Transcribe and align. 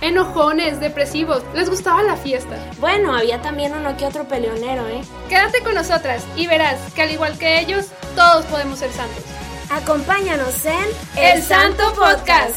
Enojones, 0.00 0.80
depresivos, 0.80 1.42
les 1.54 1.68
gustaba 1.68 2.02
la 2.02 2.16
fiesta. 2.16 2.56
Bueno, 2.78 3.14
había 3.14 3.42
también 3.42 3.74
uno 3.74 3.96
que 3.98 4.06
otro 4.06 4.26
peleonero, 4.26 4.88
¿eh? 4.88 5.02
Quédate 5.28 5.62
con 5.62 5.74
nosotras 5.74 6.24
y 6.36 6.46
verás 6.46 6.78
que 6.94 7.02
al 7.02 7.10
igual 7.10 7.36
que 7.36 7.60
ellos, 7.60 7.88
todos 8.16 8.46
podemos 8.46 8.78
ser 8.78 8.90
santos. 8.92 9.24
Acompáñanos 9.70 10.64
en 10.64 10.86
El 11.16 11.42
Santo 11.42 11.84
Podcast. 11.94 12.56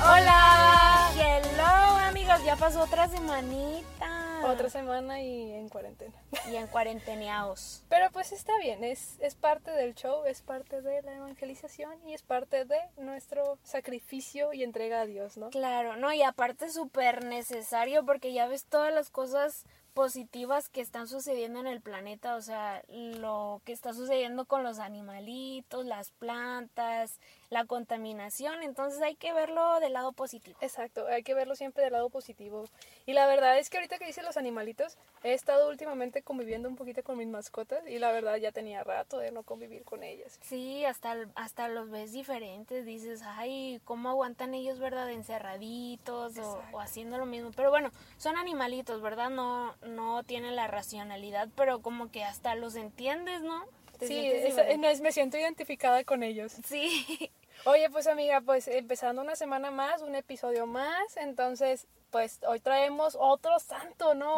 Hola. 0.00 1.10
Hello, 1.16 1.98
amigos. 2.08 2.42
Ya 2.44 2.56
pasó 2.56 2.82
otra 2.82 3.08
semanita. 3.08 4.13
Otra 4.44 4.68
semana 4.68 5.20
y 5.22 5.52
en 5.52 5.68
cuarentena. 5.68 6.14
Y 6.50 6.56
en 6.56 6.66
cuarenteneados. 6.66 7.82
Pero 7.88 8.10
pues 8.12 8.32
está 8.32 8.52
bien, 8.58 8.84
es, 8.84 9.18
es 9.20 9.34
parte 9.34 9.70
del 9.70 9.94
show, 9.94 10.24
es 10.26 10.42
parte 10.42 10.82
de 10.82 11.02
la 11.02 11.16
evangelización 11.16 11.92
y 12.06 12.14
es 12.14 12.22
parte 12.22 12.64
de 12.64 12.78
nuestro 12.98 13.58
sacrificio 13.62 14.52
y 14.52 14.62
entrega 14.62 15.00
a 15.00 15.06
Dios, 15.06 15.36
¿no? 15.36 15.50
Claro, 15.50 15.96
no, 15.96 16.12
y 16.12 16.22
aparte 16.22 16.70
súper 16.70 17.24
necesario 17.24 18.04
porque 18.04 18.32
ya 18.32 18.46
ves 18.46 18.66
todas 18.66 18.92
las 18.92 19.10
cosas 19.10 19.64
positivas 19.94 20.68
que 20.68 20.80
están 20.80 21.06
sucediendo 21.06 21.60
en 21.60 21.68
el 21.68 21.80
planeta, 21.80 22.34
o 22.34 22.42
sea, 22.42 22.82
lo 22.88 23.62
que 23.64 23.72
está 23.72 23.94
sucediendo 23.94 24.44
con 24.44 24.64
los 24.64 24.80
animalitos, 24.80 25.86
las 25.86 26.10
plantas, 26.10 27.20
la 27.54 27.64
contaminación, 27.64 28.62
entonces 28.62 29.00
hay 29.00 29.14
que 29.14 29.32
verlo 29.32 29.80
del 29.80 29.92
lado 29.94 30.12
positivo. 30.12 30.58
Exacto, 30.60 31.06
hay 31.06 31.22
que 31.22 31.34
verlo 31.34 31.54
siempre 31.54 31.84
del 31.84 31.92
lado 31.92 32.10
positivo. 32.10 32.64
Y 33.06 33.12
la 33.12 33.26
verdad 33.26 33.58
es 33.58 33.70
que 33.70 33.78
ahorita 33.78 33.96
que 33.98 34.06
dice 34.06 34.22
los 34.22 34.36
animalitos, 34.36 34.98
he 35.22 35.32
estado 35.32 35.68
últimamente 35.68 36.22
conviviendo 36.22 36.68
un 36.68 36.76
poquito 36.76 37.02
con 37.02 37.16
mis 37.16 37.28
mascotas 37.28 37.86
y 37.88 37.98
la 37.98 38.10
verdad 38.12 38.36
ya 38.36 38.52
tenía 38.52 38.82
rato 38.84 39.18
de 39.18 39.30
no 39.30 39.44
convivir 39.44 39.84
con 39.84 40.02
ellas. 40.02 40.38
Sí, 40.42 40.84
hasta, 40.84 41.16
hasta 41.36 41.68
los 41.68 41.90
ves 41.90 42.12
diferentes, 42.12 42.84
dices, 42.84 43.22
ay, 43.24 43.80
¿cómo 43.84 44.10
aguantan 44.10 44.52
ellos, 44.54 44.78
verdad, 44.80 45.08
encerraditos 45.10 46.36
o, 46.38 46.60
o 46.72 46.80
haciendo 46.80 47.18
lo 47.18 47.26
mismo? 47.26 47.50
Pero 47.54 47.70
bueno, 47.70 47.90
son 48.16 48.36
animalitos, 48.36 49.00
¿verdad? 49.00 49.30
No, 49.30 49.76
no 49.82 50.24
tienen 50.24 50.56
la 50.56 50.66
racionalidad, 50.66 51.48
pero 51.56 51.80
como 51.80 52.10
que 52.10 52.24
hasta 52.24 52.54
los 52.56 52.74
entiendes, 52.74 53.42
¿no? 53.42 53.64
Sí, 54.00 54.26
es- 54.26 54.78
no, 54.78 55.02
me 55.02 55.12
siento 55.12 55.38
identificada 55.38 56.02
con 56.04 56.22
ellos. 56.24 56.52
Sí, 56.66 57.30
Oye, 57.64 57.88
pues 57.90 58.06
amiga, 58.06 58.40
pues 58.40 58.68
empezando 58.68 59.22
una 59.22 59.36
semana 59.36 59.70
más, 59.70 60.02
un 60.02 60.14
episodio 60.14 60.66
más, 60.66 61.16
entonces 61.16 61.86
pues 62.10 62.40
hoy 62.46 62.60
traemos 62.60 63.16
otro 63.18 63.58
santo, 63.58 64.14
¿no? 64.14 64.36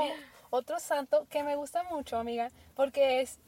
Otro 0.49 0.79
santo 0.79 1.27
que 1.29 1.43
me 1.43 1.57
gusta 1.57 1.83
mucho, 1.83 2.17
amiga, 2.17 2.51
porque 2.75 3.21
es, 3.21 3.39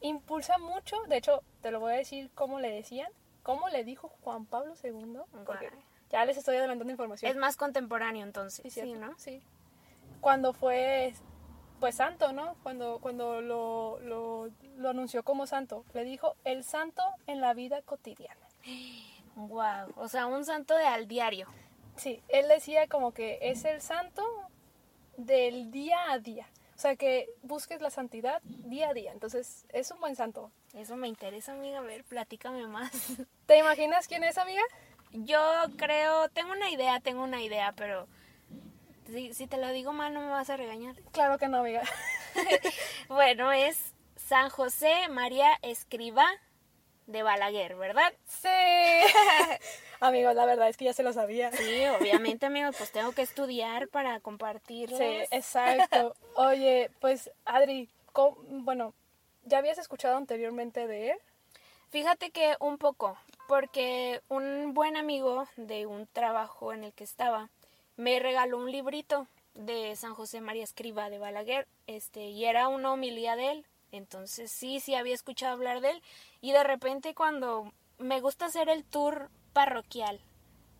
impulsa 0.00 0.58
mucho, 0.58 0.96
de 1.08 1.16
hecho, 1.16 1.42
te 1.62 1.70
lo 1.70 1.80
voy 1.80 1.94
a 1.94 1.96
decir 1.96 2.30
cómo 2.34 2.60
le 2.60 2.70
decían, 2.70 3.10
cómo 3.42 3.68
le 3.70 3.82
dijo 3.82 4.12
Juan 4.22 4.46
Pablo 4.46 4.74
II, 4.82 5.20
porque 5.44 5.70
ya 6.10 6.24
les 6.24 6.36
estoy 6.36 6.56
adelantando 6.56 6.92
información. 6.92 7.30
es 7.30 7.36
más 7.36 7.56
contemporáneo 7.56 8.24
entonces, 8.24 8.72
Sí, 8.72 8.92
¿no? 8.92 9.18
Sí. 9.18 9.42
Cuando 10.20 10.52
fue, 10.52 11.12
pues 11.80 11.96
santo, 11.96 12.32
¿no? 12.32 12.54
Cuando, 12.62 12.98
cuando 13.00 13.40
lo, 13.40 13.98
lo, 13.98 14.50
lo 14.76 14.88
anunció 14.88 15.24
como 15.24 15.46
santo, 15.46 15.84
le 15.94 16.04
dijo 16.04 16.36
el 16.44 16.62
santo 16.62 17.02
en 17.26 17.40
la 17.40 17.54
vida 17.54 17.82
cotidiana. 17.82 18.46
Wow, 19.36 19.92
o 19.96 20.08
sea, 20.08 20.26
un 20.26 20.44
santo 20.44 20.76
de 20.76 20.86
al 20.86 21.08
diario. 21.08 21.48
Sí, 21.96 22.22
él 22.28 22.48
decía 22.48 22.86
como 22.86 23.12
que 23.12 23.38
es 23.42 23.64
el 23.64 23.80
santo 23.80 24.22
del 25.16 25.70
día 25.70 26.10
a 26.10 26.18
día. 26.18 26.46
O 26.74 26.78
sea, 26.78 26.96
que 26.96 27.28
busques 27.42 27.80
la 27.80 27.90
santidad 27.90 28.42
día 28.42 28.88
a 28.88 28.94
día. 28.94 29.12
Entonces, 29.12 29.64
es 29.68 29.90
un 29.90 30.00
buen 30.00 30.16
santo. 30.16 30.50
Eso 30.74 30.96
me 30.96 31.06
interesa, 31.06 31.52
amiga, 31.52 31.78
a 31.78 31.82
ver, 31.82 32.04
platícame 32.04 32.66
más. 32.66 32.90
¿Te 33.46 33.58
imaginas 33.58 34.08
quién 34.08 34.24
es, 34.24 34.38
amiga? 34.38 34.62
Yo 35.12 35.38
creo, 35.76 36.28
tengo 36.30 36.52
una 36.52 36.70
idea, 36.70 36.98
tengo 36.98 37.22
una 37.22 37.40
idea, 37.40 37.72
pero 37.76 38.08
si, 39.06 39.32
si 39.32 39.46
te 39.46 39.58
lo 39.58 39.68
digo 39.70 39.92
mal 39.92 40.12
no 40.12 40.20
me 40.20 40.30
vas 40.30 40.50
a 40.50 40.56
regañar. 40.56 40.96
Claro 41.12 41.38
que 41.38 41.48
no, 41.48 41.58
amiga. 41.58 41.82
Bueno, 43.08 43.52
es 43.52 43.94
San 44.16 44.50
José 44.50 45.08
María 45.08 45.56
Escriba 45.62 46.26
de 47.06 47.22
Balaguer, 47.22 47.76
¿verdad? 47.76 48.12
Sí. 48.26 48.48
Amigos, 50.00 50.34
la 50.34 50.44
verdad 50.46 50.68
es 50.68 50.76
que 50.76 50.84
ya 50.86 50.92
se 50.92 51.02
lo 51.02 51.12
sabía. 51.12 51.50
Sí, 51.52 51.84
obviamente, 51.98 52.46
amigos, 52.46 52.74
pues 52.76 52.90
tengo 52.92 53.12
que 53.12 53.22
estudiar 53.22 53.88
para 53.88 54.20
compartirles. 54.20 54.98
Sí, 55.28 55.36
exacto. 55.36 56.14
Oye, 56.34 56.90
pues, 57.00 57.30
Adri, 57.44 57.88
¿cómo- 58.12 58.36
bueno, 58.48 58.94
¿ya 59.44 59.58
habías 59.58 59.78
escuchado 59.78 60.16
anteriormente 60.16 60.86
de 60.86 61.10
él? 61.12 61.18
Fíjate 61.90 62.30
que 62.30 62.56
un 62.58 62.76
poco, 62.76 63.16
porque 63.48 64.20
un 64.28 64.74
buen 64.74 64.96
amigo 64.96 65.46
de 65.56 65.86
un 65.86 66.06
trabajo 66.08 66.72
en 66.72 66.84
el 66.84 66.92
que 66.92 67.04
estaba 67.04 67.48
me 67.96 68.18
regaló 68.18 68.58
un 68.58 68.72
librito 68.72 69.28
de 69.54 69.94
San 69.94 70.14
José 70.14 70.40
María 70.40 70.64
Escriba 70.64 71.08
de 71.08 71.18
Balaguer, 71.18 71.68
este, 71.86 72.22
y 72.24 72.44
era 72.46 72.66
una 72.68 72.92
homilía 72.92 73.36
de 73.36 73.52
él. 73.52 73.66
Entonces 73.94 74.50
sí, 74.50 74.80
sí 74.80 74.94
había 74.94 75.14
escuchado 75.14 75.52
hablar 75.52 75.80
de 75.80 75.90
él. 75.90 76.02
Y 76.40 76.52
de 76.52 76.64
repente 76.64 77.14
cuando 77.14 77.72
me 77.98 78.20
gusta 78.20 78.46
hacer 78.46 78.68
el 78.68 78.84
tour 78.84 79.30
parroquial, 79.52 80.20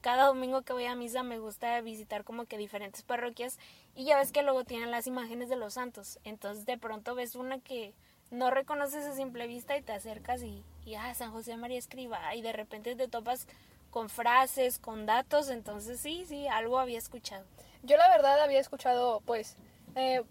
cada 0.01 0.27
domingo 0.27 0.63
que 0.63 0.73
voy 0.75 0.85
a 0.85 0.95
misa 0.95 1.23
me 1.23 1.39
gusta 1.39 1.81
visitar 1.81 2.25
como 2.25 2.45
que 2.45 2.59
diferentes 2.59 3.03
parroquias 3.03 3.59
y 3.95 4.05
ya 4.05 4.19
ves 4.19 4.33
que 4.33 4.43
luego 4.43 4.65
tienen 4.65 4.91
las 4.91 5.07
imágenes 5.07 5.49
de 5.49 5.57
los 5.57 5.75
santos. 5.75 6.19
Entonces 6.25 6.67
de 6.67 6.77
pronto 6.77 7.15
ves 7.15 7.37
una 7.37 7.59
que 7.61 7.95
no 8.31 8.51
reconoces 8.51 9.05
a 9.07 9.15
simple 9.15 9.47
vista 9.47 9.77
y 9.77 9.83
te 9.83 9.93
acercas 9.93 10.43
y, 10.43 10.63
ah, 10.99 11.15
San 11.15 11.33
José 11.33 11.57
María 11.57 11.79
Escriba 11.79 12.35
y 12.35 12.43
de 12.43 12.53
repente 12.53 12.97
te 12.97 13.09
topas 13.09 13.47
con 13.91 14.11
frases, 14.11 14.79
con 14.79 15.07
datos, 15.07 15.49
entonces 15.51 16.01
sí, 16.01 16.25
sí, 16.27 16.49
algo 16.49 16.81
había 16.81 16.99
escuchado. 16.99 17.45
Yo 17.85 17.97
la 17.97 18.09
verdad 18.09 18.43
había 18.43 18.59
escuchado, 18.59 19.21
pues, 19.21 19.57
eh, 19.95 20.23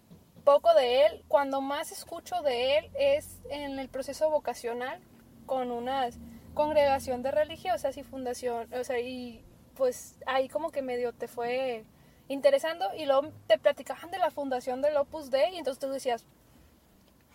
poco 0.44 0.74
de 0.74 1.06
él. 1.06 1.24
Cuando 1.28 1.62
más 1.62 1.92
escucho 1.92 2.42
de 2.42 2.78
él 2.78 2.92
es 2.96 3.40
en 3.50 3.80
el 3.80 3.90
proceso 3.90 4.30
vocacional 4.30 5.00
con 5.46 5.72
una 5.72 6.09
congregación 6.54 7.24
de 7.24 7.31
religiosas 7.31 7.98
y 7.98 8.04
fundación, 8.04 8.72
o 8.74 8.84
sea, 8.84 9.00
y 9.00 9.44
pues 9.76 10.18
ahí 10.26 10.50
como 10.50 10.72
que 10.72 10.81
medio 10.81 11.14
te 11.14 11.28
fue 11.28 11.84
interesando 12.28 12.86
y 12.96 13.06
luego 13.06 13.31
te 13.48 13.58
platicaban 13.58 14.12
de 14.12 14.20
la 14.20 14.31
fundación 14.31 14.81
del 14.81 14.96
Opus 14.98 15.31
Dei 15.31 15.56
y 15.56 15.58
entonces 15.58 15.80
tú 15.80 15.90
decías, 15.90 16.26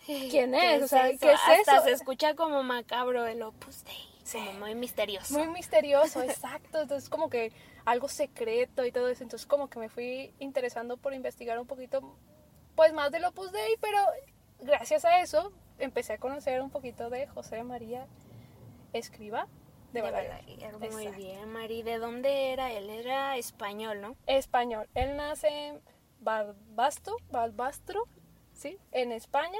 ¿quién 0.06 0.52
¿Qué 0.52 0.76
es? 0.76 0.82
O 0.82 0.88
sea? 0.88 1.08
¿qué 1.16 1.32
es 1.32 1.40
Hasta 1.46 1.76
eso? 1.76 1.84
se 1.84 1.92
escucha 1.92 2.34
como 2.34 2.62
macabro 2.62 3.26
el 3.26 3.42
Opus 3.42 3.84
Dei, 3.84 4.08
como 4.32 4.52
muy 4.54 4.74
misterioso. 4.74 5.34
Muy 5.34 5.48
misterioso, 5.48 6.22
exacto. 6.22 6.82
Entonces, 6.82 7.08
como 7.08 7.28
que 7.28 7.52
algo 7.84 8.08
secreto 8.08 8.84
y 8.84 8.92
todo 8.92 9.08
eso. 9.08 9.22
Entonces, 9.22 9.46
como 9.46 9.68
que 9.68 9.78
me 9.78 9.88
fui 9.88 10.32
interesando 10.38 10.96
por 10.96 11.14
investigar 11.14 11.58
un 11.58 11.66
poquito, 11.66 12.16
pues 12.78 12.92
más 12.92 13.10
del 13.10 13.24
Opus 13.24 13.50
Dei, 13.50 13.76
pero 13.80 13.98
gracias 14.60 15.04
a 15.04 15.20
eso 15.20 15.52
empecé 15.80 16.12
a 16.12 16.18
conocer 16.18 16.62
un 16.62 16.70
poquito 16.70 17.10
de 17.10 17.26
José 17.26 17.64
María 17.64 18.06
Escriba 18.92 19.48
de 19.92 20.00
De 20.00 20.02
Balaguer. 20.02 20.44
Muy 20.92 21.06
Exacto. 21.06 21.16
bien, 21.16 21.48
Mari. 21.52 21.82
¿De 21.82 21.98
dónde 21.98 22.52
era 22.52 22.70
él? 22.70 22.88
Era 22.88 23.36
español, 23.36 24.00
¿no? 24.00 24.14
Español. 24.28 24.88
Él 24.94 25.16
nace 25.16 25.48
en 25.48 25.80
Balbasto, 26.20 27.16
Balbastro, 27.32 28.04
¿sí? 28.52 28.78
En 28.92 29.10
España, 29.10 29.58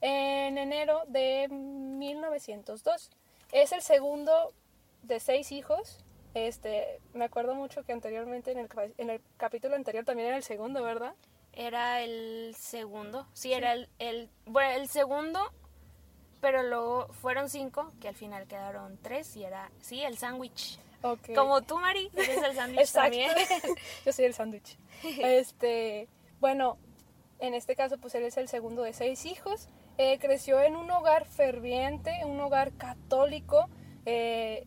en 0.00 0.58
enero 0.58 1.04
de 1.06 1.46
1902. 1.48 3.10
Es 3.52 3.70
el 3.70 3.80
segundo 3.80 4.52
de 5.04 5.20
seis 5.20 5.52
hijos. 5.52 6.04
Este, 6.34 7.00
me 7.14 7.26
acuerdo 7.26 7.54
mucho 7.54 7.84
que 7.84 7.92
anteriormente 7.92 8.50
en 8.50 8.58
el, 8.58 8.68
en 8.98 9.10
el 9.10 9.20
capítulo 9.36 9.76
anterior 9.76 10.04
también 10.04 10.26
era 10.26 10.36
el 10.36 10.42
segundo, 10.42 10.82
¿verdad? 10.82 11.14
Era 11.56 12.02
el 12.02 12.54
segundo. 12.56 13.26
Sí, 13.32 13.52
era 13.52 13.72
el, 13.72 13.88
el, 13.98 14.30
bueno, 14.44 14.70
el 14.72 14.88
segundo, 14.88 15.40
pero 16.40 16.62
luego 16.62 17.08
fueron 17.14 17.48
cinco, 17.48 17.92
que 18.00 18.08
al 18.08 18.14
final 18.14 18.46
quedaron 18.46 18.98
tres, 19.02 19.34
y 19.36 19.42
era, 19.42 19.70
sí, 19.80 20.02
el 20.02 20.16
sándwich. 20.16 20.78
Ok. 21.02 21.34
Como 21.34 21.62
tú, 21.62 21.78
Mari, 21.78 22.10
eres 22.14 22.42
el 22.42 22.54
sándwich 22.54 22.92
también. 22.92 23.30
Yo 24.06 24.12
soy 24.12 24.26
el 24.26 24.34
sándwich. 24.34 24.78
Este, 25.02 26.08
bueno, 26.38 26.78
en 27.40 27.54
este 27.54 27.74
caso, 27.74 27.98
pues 27.98 28.14
él 28.14 28.24
es 28.24 28.36
el 28.36 28.48
segundo 28.48 28.82
de 28.82 28.92
seis 28.92 29.26
hijos. 29.26 29.68
Eh, 29.98 30.18
creció 30.18 30.60
en 30.60 30.76
un 30.76 30.90
hogar 30.90 31.24
ferviente, 31.24 32.12
un 32.24 32.38
hogar 32.38 32.72
católico 32.74 33.66
eh, 34.06 34.66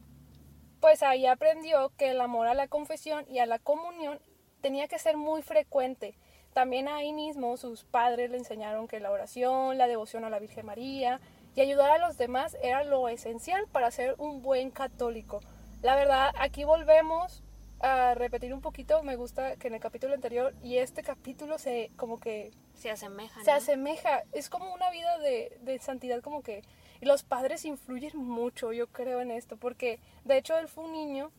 pues 0.81 1.01
ahí 1.01 1.25
aprendió 1.25 1.91
que 1.97 2.11
el 2.11 2.21
amor 2.21 2.47
a 2.47 2.53
la 2.53 2.67
confesión 2.67 3.25
y 3.29 3.39
a 3.39 3.45
la 3.45 3.57
comunión 3.57 4.19
tenía 4.61 4.87
que 4.87 4.99
ser 4.99 5.17
muy 5.17 5.41
frecuente. 5.41 6.15
También 6.59 6.89
ahí 6.89 7.13
mismo 7.13 7.55
sus 7.55 7.85
padres 7.85 8.31
le 8.31 8.37
enseñaron 8.37 8.89
que 8.89 8.99
la 8.99 9.11
oración, 9.11 9.77
la 9.77 9.87
devoción 9.87 10.25
a 10.25 10.29
la 10.29 10.39
Virgen 10.39 10.65
María 10.65 11.21
y 11.55 11.61
ayudar 11.61 11.89
a 11.89 12.05
los 12.05 12.17
demás 12.17 12.57
era 12.61 12.83
lo 12.83 13.07
esencial 13.07 13.65
para 13.71 13.89
ser 13.91 14.15
un 14.17 14.41
buen 14.41 14.69
católico. 14.69 15.39
La 15.81 15.95
verdad, 15.95 16.33
aquí 16.37 16.65
volvemos 16.65 17.43
a 17.79 18.13
repetir 18.13 18.53
un 18.53 18.59
poquito, 18.59 19.03
me 19.03 19.15
gusta 19.15 19.55
que 19.55 19.69
en 19.69 19.75
el 19.75 19.79
capítulo 19.79 20.13
anterior 20.13 20.53
y 20.61 20.79
este 20.79 21.01
capítulo 21.01 21.57
se 21.59 21.91
como 21.95 22.19
que 22.19 22.51
se 22.73 22.91
asemeja. 22.91 23.41
Se 23.41 23.51
asemeja, 23.51 24.23
es 24.33 24.49
como 24.49 24.73
una 24.73 24.91
vida 24.91 25.17
de, 25.19 25.57
de 25.61 25.79
santidad 25.79 26.21
como 26.21 26.41
que... 26.41 26.63
Y 26.99 27.05
los 27.05 27.23
padres 27.23 27.63
influyen 27.63 28.17
mucho, 28.17 28.73
yo 28.73 28.87
creo, 28.87 29.21
en 29.21 29.31
esto, 29.31 29.55
porque 29.55 30.01
de 30.25 30.37
hecho 30.37 30.57
él 30.57 30.67
fue 30.67 30.83
un 30.83 30.91
niño 30.91 31.31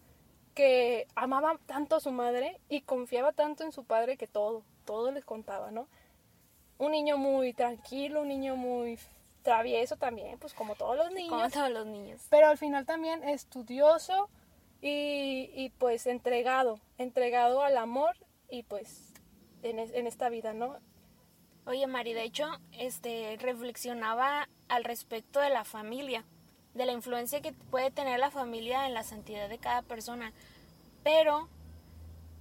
que 0.54 1.06
amaba 1.14 1.58
tanto 1.66 1.96
a 1.96 2.00
su 2.00 2.10
madre 2.10 2.58
y 2.70 2.80
confiaba 2.80 3.32
tanto 3.32 3.64
en 3.64 3.72
su 3.72 3.84
padre 3.84 4.16
que 4.16 4.26
todo, 4.26 4.64
todo 4.84 5.10
les 5.10 5.24
contaba, 5.24 5.70
¿no? 5.70 5.86
Un 6.78 6.92
niño 6.92 7.18
muy 7.18 7.52
tranquilo, 7.52 8.22
un 8.22 8.28
niño 8.28 8.56
muy 8.56 8.98
travieso 9.42 9.96
también, 9.96 10.38
pues 10.38 10.54
como 10.54 10.74
todos 10.74 10.96
los 10.96 11.12
niños. 11.12 11.30
Como 11.30 11.50
todos 11.50 11.70
los 11.70 11.86
niños. 11.86 12.20
Pero 12.30 12.48
al 12.48 12.58
final 12.58 12.86
también 12.86 13.22
estudioso 13.28 14.28
y, 14.80 15.50
y 15.54 15.70
pues 15.78 16.06
entregado, 16.06 16.80
entregado 16.98 17.62
al 17.62 17.76
amor 17.76 18.16
y 18.48 18.62
pues 18.62 19.12
en, 19.62 19.78
en 19.78 20.06
esta 20.06 20.28
vida, 20.28 20.52
¿no? 20.52 20.78
Oye, 21.66 21.86
Mari, 21.86 22.14
de 22.14 22.24
hecho, 22.24 22.46
este 22.72 23.36
reflexionaba 23.40 24.48
al 24.68 24.84
respecto 24.84 25.40
de 25.40 25.50
la 25.50 25.64
familia, 25.64 26.24
de 26.74 26.86
la 26.86 26.92
influencia 26.92 27.40
que 27.40 27.52
puede 27.52 27.90
tener 27.90 28.18
la 28.18 28.30
familia 28.30 28.86
en 28.86 28.94
la 28.94 29.02
santidad 29.02 29.48
de 29.48 29.58
cada 29.58 29.82
persona. 29.82 30.32
Pero 31.02 31.48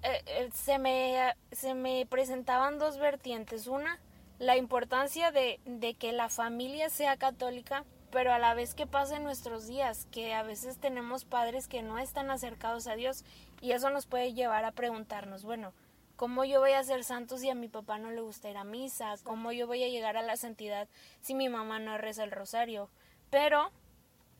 eh, 0.04 0.24
eh, 0.25 0.50
se, 0.54 0.80
me, 0.80 1.36
se 1.51 1.74
me 1.74 2.06
presentaban 2.06 2.80
dos 2.80 2.98
vertientes. 2.98 3.68
Una, 3.68 4.00
la 4.40 4.57
importancia 4.57 5.31
de, 5.31 5.60
de 5.66 5.94
que 5.94 6.12
la 6.12 6.30
familia 6.30 6.90
sea 6.90 7.18
católica, 7.18 7.84
pero 8.12 8.34
a 8.34 8.40
la 8.40 8.54
vez 8.54 8.74
que 8.74 8.88
pasa 8.88 9.18
en 9.18 9.24
nuestros 9.24 9.68
días, 9.68 10.07
que 10.12 10.34
a 10.34 10.44
veces 10.44 10.78
tenemos 10.78 11.25
padres 11.25 11.68
que 11.68 11.81
no 11.81 12.00
están 12.00 12.31
acercados 12.31 12.88
a 12.88 12.96
Dios 12.96 13.24
y 13.62 13.74
eso 13.74 13.90
nos 13.90 14.06
puede 14.06 14.34
llevar 14.34 14.66
a 14.66 14.72
preguntarnos, 14.72 15.44
bueno, 15.44 15.74
¿cómo 16.16 16.46
yo 16.46 16.60
voy 16.60 16.72
a 16.72 16.84
ser 16.84 17.04
santo 17.04 17.38
si 17.38 17.50
a 17.50 17.56
mi 17.56 17.68
papá 17.68 17.98
no 17.98 18.12
le 18.12 18.22
gusta 18.22 18.50
ir 18.50 18.57
a 18.57 18.63
misa? 18.63 19.16
¿Cómo 19.24 19.51
yo 19.51 19.68
voy 19.68 19.84
a 19.84 19.90
llegar 19.90 20.18
a 20.18 20.22
la 20.22 20.38
santidad 20.38 20.88
si 21.22 21.36
mi 21.36 21.50
mamá 21.50 21.80
no 21.80 21.98
reza 21.98 22.24
el 22.24 22.31
rosario? 22.31 22.90
Pero, 23.30 23.72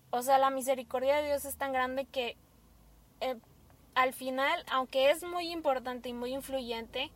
o 0.10 0.22
sea, 0.22 0.38
la 0.38 0.50
misericordia 0.50 1.18
de 1.18 1.28
Dios 1.28 1.46
es 1.46 1.58
tan 1.58 1.74
grande 1.74 2.06
que 2.06 2.38
eh, 3.22 3.36
al 4.00 4.14
final, 4.14 4.64
aunque 4.72 5.12
es 5.12 5.24
muy 5.24 5.52
importante 5.52 6.08
y 6.08 6.14
muy 6.14 6.34
influyente, 6.34 7.12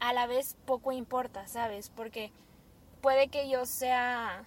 a 0.00 0.14
la 0.14 0.26
vez 0.26 0.56
poco 0.64 0.92
importa, 0.92 1.46
¿sabes? 1.46 1.90
Porque 1.94 2.32
puede 3.02 3.28
que 3.28 3.50
yo 3.50 3.66
sea 3.66 4.46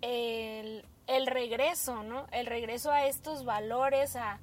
el, 0.00 0.82
regreso, 1.26 2.02
¿no? 2.04 2.26
El 2.32 2.46
regreso 2.46 2.90
a 2.90 3.04
estos 3.04 3.44
valores, 3.44 4.16
a, 4.16 4.40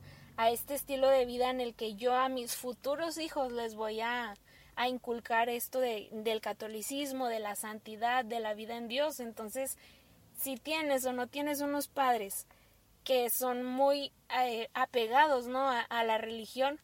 este 0.51 0.75
estilo 0.75 1.09
de 1.09 1.25
vida 1.25 1.50
en 1.50 1.62
el 1.62 1.74
que 1.74 1.95
yo 1.95 2.13
a 2.13 2.30
mis 2.30 2.56
futuros 2.56 3.18
hijos 3.18 3.51
les 3.51 3.74
voy 3.74 4.01
a, 4.01 4.36
inculcar 4.88 5.50
esto 5.50 5.80
de, 5.80 6.09
del 6.12 6.42
catolicismo, 6.42 7.27
de 7.27 7.39
la 7.39 7.56
santidad, 7.56 8.24
de 8.24 8.39
la 8.39 8.53
vida 8.53 8.77
en 8.77 8.88
Dios. 8.88 9.19
Entonces, 9.19 9.80
si 10.38 10.57
tienes 10.57 11.07
o 11.07 11.12
no 11.13 11.25
tienes 11.25 11.62
unos 11.62 11.88
padres 11.88 12.45
que 13.06 13.30
son 13.30 13.63
muy 13.63 14.12
eh, 14.38 14.68
apegados, 14.74 15.48
¿no? 15.48 15.69
A, 15.69 15.80
a 15.81 16.04
la 16.04 16.18
religión, 16.18 16.81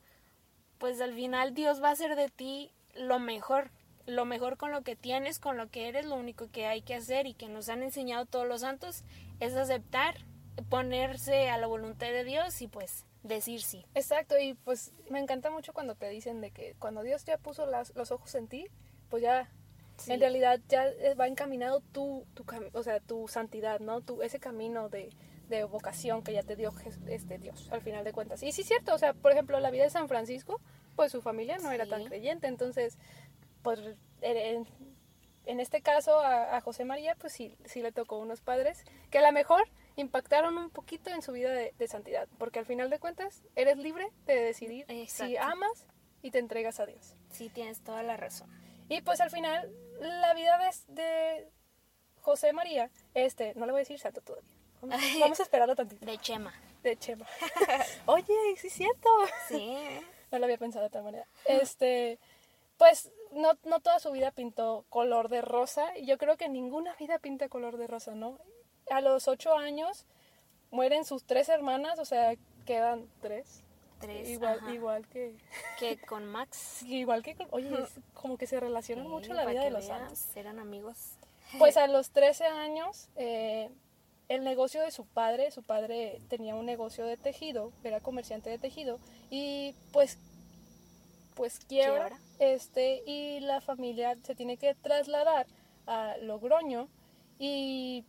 pues 0.77 1.01
al 1.01 1.13
final 1.13 1.53
Dios 1.53 1.83
va 1.83 1.89
a 1.89 1.91
hacer 1.93 2.15
de 2.15 2.29
ti 2.29 2.71
lo 2.95 3.19
mejor, 3.19 3.71
lo 4.05 4.23
mejor 4.23 4.55
con 4.55 4.71
lo 4.71 4.83
que 4.83 4.95
tienes, 4.95 5.39
con 5.39 5.57
lo 5.57 5.69
que 5.69 5.89
eres, 5.89 6.05
lo 6.05 6.15
único 6.15 6.49
que 6.49 6.67
hay 6.67 6.81
que 6.81 6.95
hacer 6.95 7.27
y 7.27 7.33
que 7.33 7.49
nos 7.49 7.67
han 7.67 7.83
enseñado 7.83 8.25
todos 8.25 8.47
los 8.47 8.61
santos 8.61 9.03
es 9.39 9.55
aceptar, 9.55 10.15
ponerse 10.69 11.49
a 11.49 11.57
la 11.57 11.67
voluntad 11.67 12.07
de 12.07 12.23
Dios 12.23 12.61
y 12.61 12.67
pues 12.67 13.05
decir 13.23 13.61
sí. 13.61 13.85
Exacto, 13.95 14.37
y 14.39 14.53
pues 14.53 14.93
me 15.09 15.19
encanta 15.19 15.49
mucho 15.49 15.73
cuando 15.73 15.95
te 15.95 16.09
dicen 16.09 16.39
de 16.41 16.51
que 16.51 16.75
cuando 16.79 17.03
Dios 17.03 17.25
ya 17.25 17.37
puso 17.37 17.65
las, 17.65 17.95
los 17.95 18.11
ojos 18.11 18.35
en 18.35 18.47
ti, 18.47 18.67
pues 19.09 19.23
ya 19.23 19.49
sí. 19.97 20.13
en 20.13 20.19
realidad 20.19 20.59
ya 20.69 20.85
va 21.19 21.27
encaminado 21.27 21.81
tu, 21.91 22.25
tu, 22.33 22.45
o 22.73 22.83
sea, 22.83 22.99
tu 22.99 23.27
santidad, 23.27 23.79
¿no? 23.79 24.01
Tu, 24.01 24.21
ese 24.21 24.39
camino 24.39 24.89
de, 24.89 25.09
de 25.51 25.65
vocación 25.65 26.23
que 26.23 26.33
ya 26.33 26.41
te 26.41 26.55
dio 26.55 26.73
este 27.07 27.37
Dios, 27.37 27.69
al 27.71 27.81
final 27.81 28.03
de 28.03 28.13
cuentas. 28.13 28.41
Y 28.41 28.51
sí 28.51 28.61
es 28.61 28.67
cierto, 28.67 28.95
o 28.95 28.97
sea, 28.97 29.13
por 29.13 29.31
ejemplo, 29.31 29.59
la 29.59 29.69
vida 29.69 29.83
de 29.83 29.91
San 29.91 30.07
Francisco, 30.07 30.59
pues 30.95 31.11
su 31.11 31.21
familia 31.21 31.59
no 31.59 31.71
era 31.71 31.85
tan 31.85 32.05
creyente, 32.05 32.47
entonces, 32.47 32.97
pues 33.61 33.79
en, 34.21 34.65
en 35.45 35.59
este 35.59 35.81
caso 35.81 36.19
a, 36.19 36.55
a, 36.55 36.61
José 36.61 36.85
María, 36.85 37.15
pues 37.15 37.33
sí, 37.33 37.55
sí 37.65 37.81
le 37.81 37.91
tocó 37.91 38.17
unos 38.17 38.41
padres 38.41 38.83
que 39.11 39.19
a 39.19 39.21
lo 39.21 39.31
mejor 39.31 39.63
impactaron 39.95 40.57
un 40.57 40.69
poquito 40.71 41.11
en 41.11 41.21
su 41.21 41.33
vida 41.33 41.51
de, 41.51 41.73
de 41.77 41.87
santidad, 41.87 42.27
porque 42.39 42.59
al 42.59 42.65
final 42.65 42.89
de 42.89 42.99
cuentas 42.99 43.43
eres 43.55 43.77
libre 43.77 44.07
de 44.25 44.35
decidir 44.35 44.85
Exacto. 44.87 45.25
si 45.27 45.37
amas 45.37 45.87
y 46.21 46.31
te 46.31 46.39
entregas 46.39 46.79
a 46.79 46.85
Dios. 46.85 47.15
Sí, 47.29 47.49
tienes 47.49 47.81
toda 47.81 48.01
la 48.03 48.17
razón. 48.17 48.49
Y 48.89 49.01
pues 49.01 49.21
al 49.21 49.29
final, 49.29 49.71
la 49.99 50.33
vida 50.33 50.57
de, 50.57 50.93
de 50.93 51.49
José 52.21 52.53
María, 52.53 52.89
este, 53.13 53.53
no 53.55 53.65
le 53.65 53.71
voy 53.71 53.79
a 53.79 53.83
decir 53.83 53.99
santo 53.99 54.21
todavía. 54.21 54.50
Vamos, 54.81 55.01
vamos 55.19 55.39
a 55.39 55.43
esperarlo 55.43 55.75
tantito. 55.75 56.05
De 56.05 56.17
Chema. 56.17 56.53
De 56.83 56.97
Chema. 56.97 57.25
Oye, 58.05 58.25
sí 58.57 58.67
es 58.67 58.73
cierto. 58.73 59.09
Sí. 59.47 59.77
no 60.31 60.39
lo 60.39 60.45
había 60.45 60.57
pensado 60.57 60.83
de 60.83 60.89
tal 60.89 61.03
manera. 61.03 61.27
Este, 61.45 62.19
pues 62.77 63.11
no, 63.31 63.51
no 63.63 63.79
toda 63.79 63.99
su 63.99 64.11
vida 64.11 64.31
pintó 64.31 64.85
color 64.89 65.29
de 65.29 65.41
rosa. 65.41 65.97
Y 65.97 66.05
yo 66.05 66.17
creo 66.17 66.37
que 66.37 66.49
ninguna 66.49 66.95
vida 66.95 67.19
pinta 67.19 67.49
color 67.49 67.77
de 67.77 67.87
rosa, 67.87 68.15
¿no? 68.15 68.39
A 68.89 69.01
los 69.01 69.27
ocho 69.27 69.55
años 69.55 70.05
mueren 70.71 71.05
sus 71.05 71.25
tres 71.25 71.49
hermanas, 71.49 71.99
o 71.99 72.05
sea, 72.05 72.35
quedan 72.65 73.07
tres. 73.21 73.63
Tres. 73.99 74.29
Igual, 74.29 74.73
igual 74.73 75.07
que... 75.07 75.35
Que 75.77 75.97
con 76.07 76.25
Max. 76.25 76.81
igual 76.83 77.21
que 77.21 77.35
con... 77.35 77.47
Oye, 77.51 77.69
es 77.83 77.99
como 78.15 78.37
que 78.37 78.47
se 78.47 78.59
relacionan 78.59 79.05
sí, 79.05 79.11
mucho 79.11 79.33
la 79.33 79.45
vida 79.45 79.63
de 79.63 79.69
los 79.69 79.85
santos. 79.85 80.25
Eran 80.35 80.57
amigos. 80.57 81.17
Pues 81.59 81.77
a 81.77 81.85
los 81.87 82.09
13 82.11 82.45
años, 82.45 83.09
eh, 83.15 83.69
el 84.35 84.43
negocio 84.43 84.81
de 84.81 84.91
su 84.91 85.05
padre, 85.05 85.51
su 85.51 85.61
padre 85.61 86.21
tenía 86.29 86.55
un 86.55 86.65
negocio 86.65 87.05
de 87.05 87.17
tejido, 87.17 87.73
era 87.83 87.99
comerciante 87.99 88.49
de 88.49 88.57
tejido, 88.57 88.97
y 89.29 89.75
pues, 89.91 90.17
pues 91.35 91.59
quiebra, 91.59 92.09
quiebra. 92.09 92.19
este, 92.39 93.03
y 93.05 93.41
la 93.41 93.59
familia 93.59 94.17
se 94.23 94.33
tiene 94.35 94.57
que 94.57 94.73
trasladar 94.75 95.47
a 95.85 96.15
Logroño 96.21 96.87
y 97.39 98.05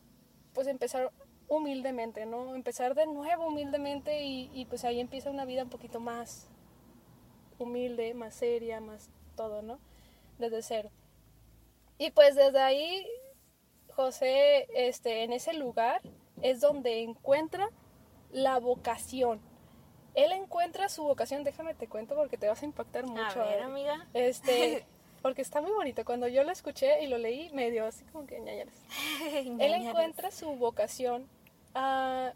pues 0.53 0.69
empezar 0.69 1.11
humildemente, 1.49 2.25
¿no? 2.25 2.55
Empezar 2.55 2.95
de 2.95 3.07
nuevo 3.07 3.49
humildemente 3.49 4.23
y, 4.23 4.49
y, 4.55 4.65
pues 4.67 4.85
ahí 4.85 5.01
empieza 5.01 5.31
una 5.31 5.45
vida 5.45 5.65
un 5.65 5.71
poquito 5.71 5.99
más 5.99 6.47
humilde, 7.59 8.15
más 8.15 8.35
seria, 8.35 8.81
más 8.81 9.09
todo, 9.37 9.61
¿no? 9.63 9.79
Desde 10.39 10.63
cero. 10.63 10.91
Y 11.99 12.11
pues 12.11 12.35
desde 12.37 12.61
ahí 12.61 13.07
José, 13.95 14.69
este, 14.75 15.23
en 15.23 15.33
ese 15.33 15.53
lugar 15.55 16.01
es 16.41 16.61
donde 16.61 17.03
encuentra 17.03 17.69
la 18.31 18.59
vocación. 18.59 19.41
Él 20.15 20.33
encuentra 20.33 20.89
su 20.89 21.05
vocación, 21.05 21.45
déjame 21.45 21.75
te 21.75 21.89
cuento 21.89 22.15
porque 22.15 22.37
te 22.37 22.49
vas 22.49 22.63
a 22.63 22.67
impactar 22.67 23.07
mucho. 23.07 23.41
A 23.41 23.45
ver, 23.45 23.63
amiga. 23.63 24.07
Este, 24.13 24.85
porque 25.23 25.43
está 25.43 25.61
muy 25.61 25.73
bonito. 25.73 26.05
Cuando 26.05 26.29
yo 26.29 26.45
lo 26.45 26.51
escuché 26.51 27.03
y 27.03 27.07
lo 27.07 27.19
leí, 27.19 27.51
me 27.51 27.71
dio 27.71 27.87
así 27.87 28.05
como 28.07 28.27
que 28.27 28.41
ñañaras. 28.41 28.75
Él 29.35 29.73
encuentra 29.73 30.31
su 30.31 30.51
vocación. 30.57 31.29
Uh, 31.75 32.31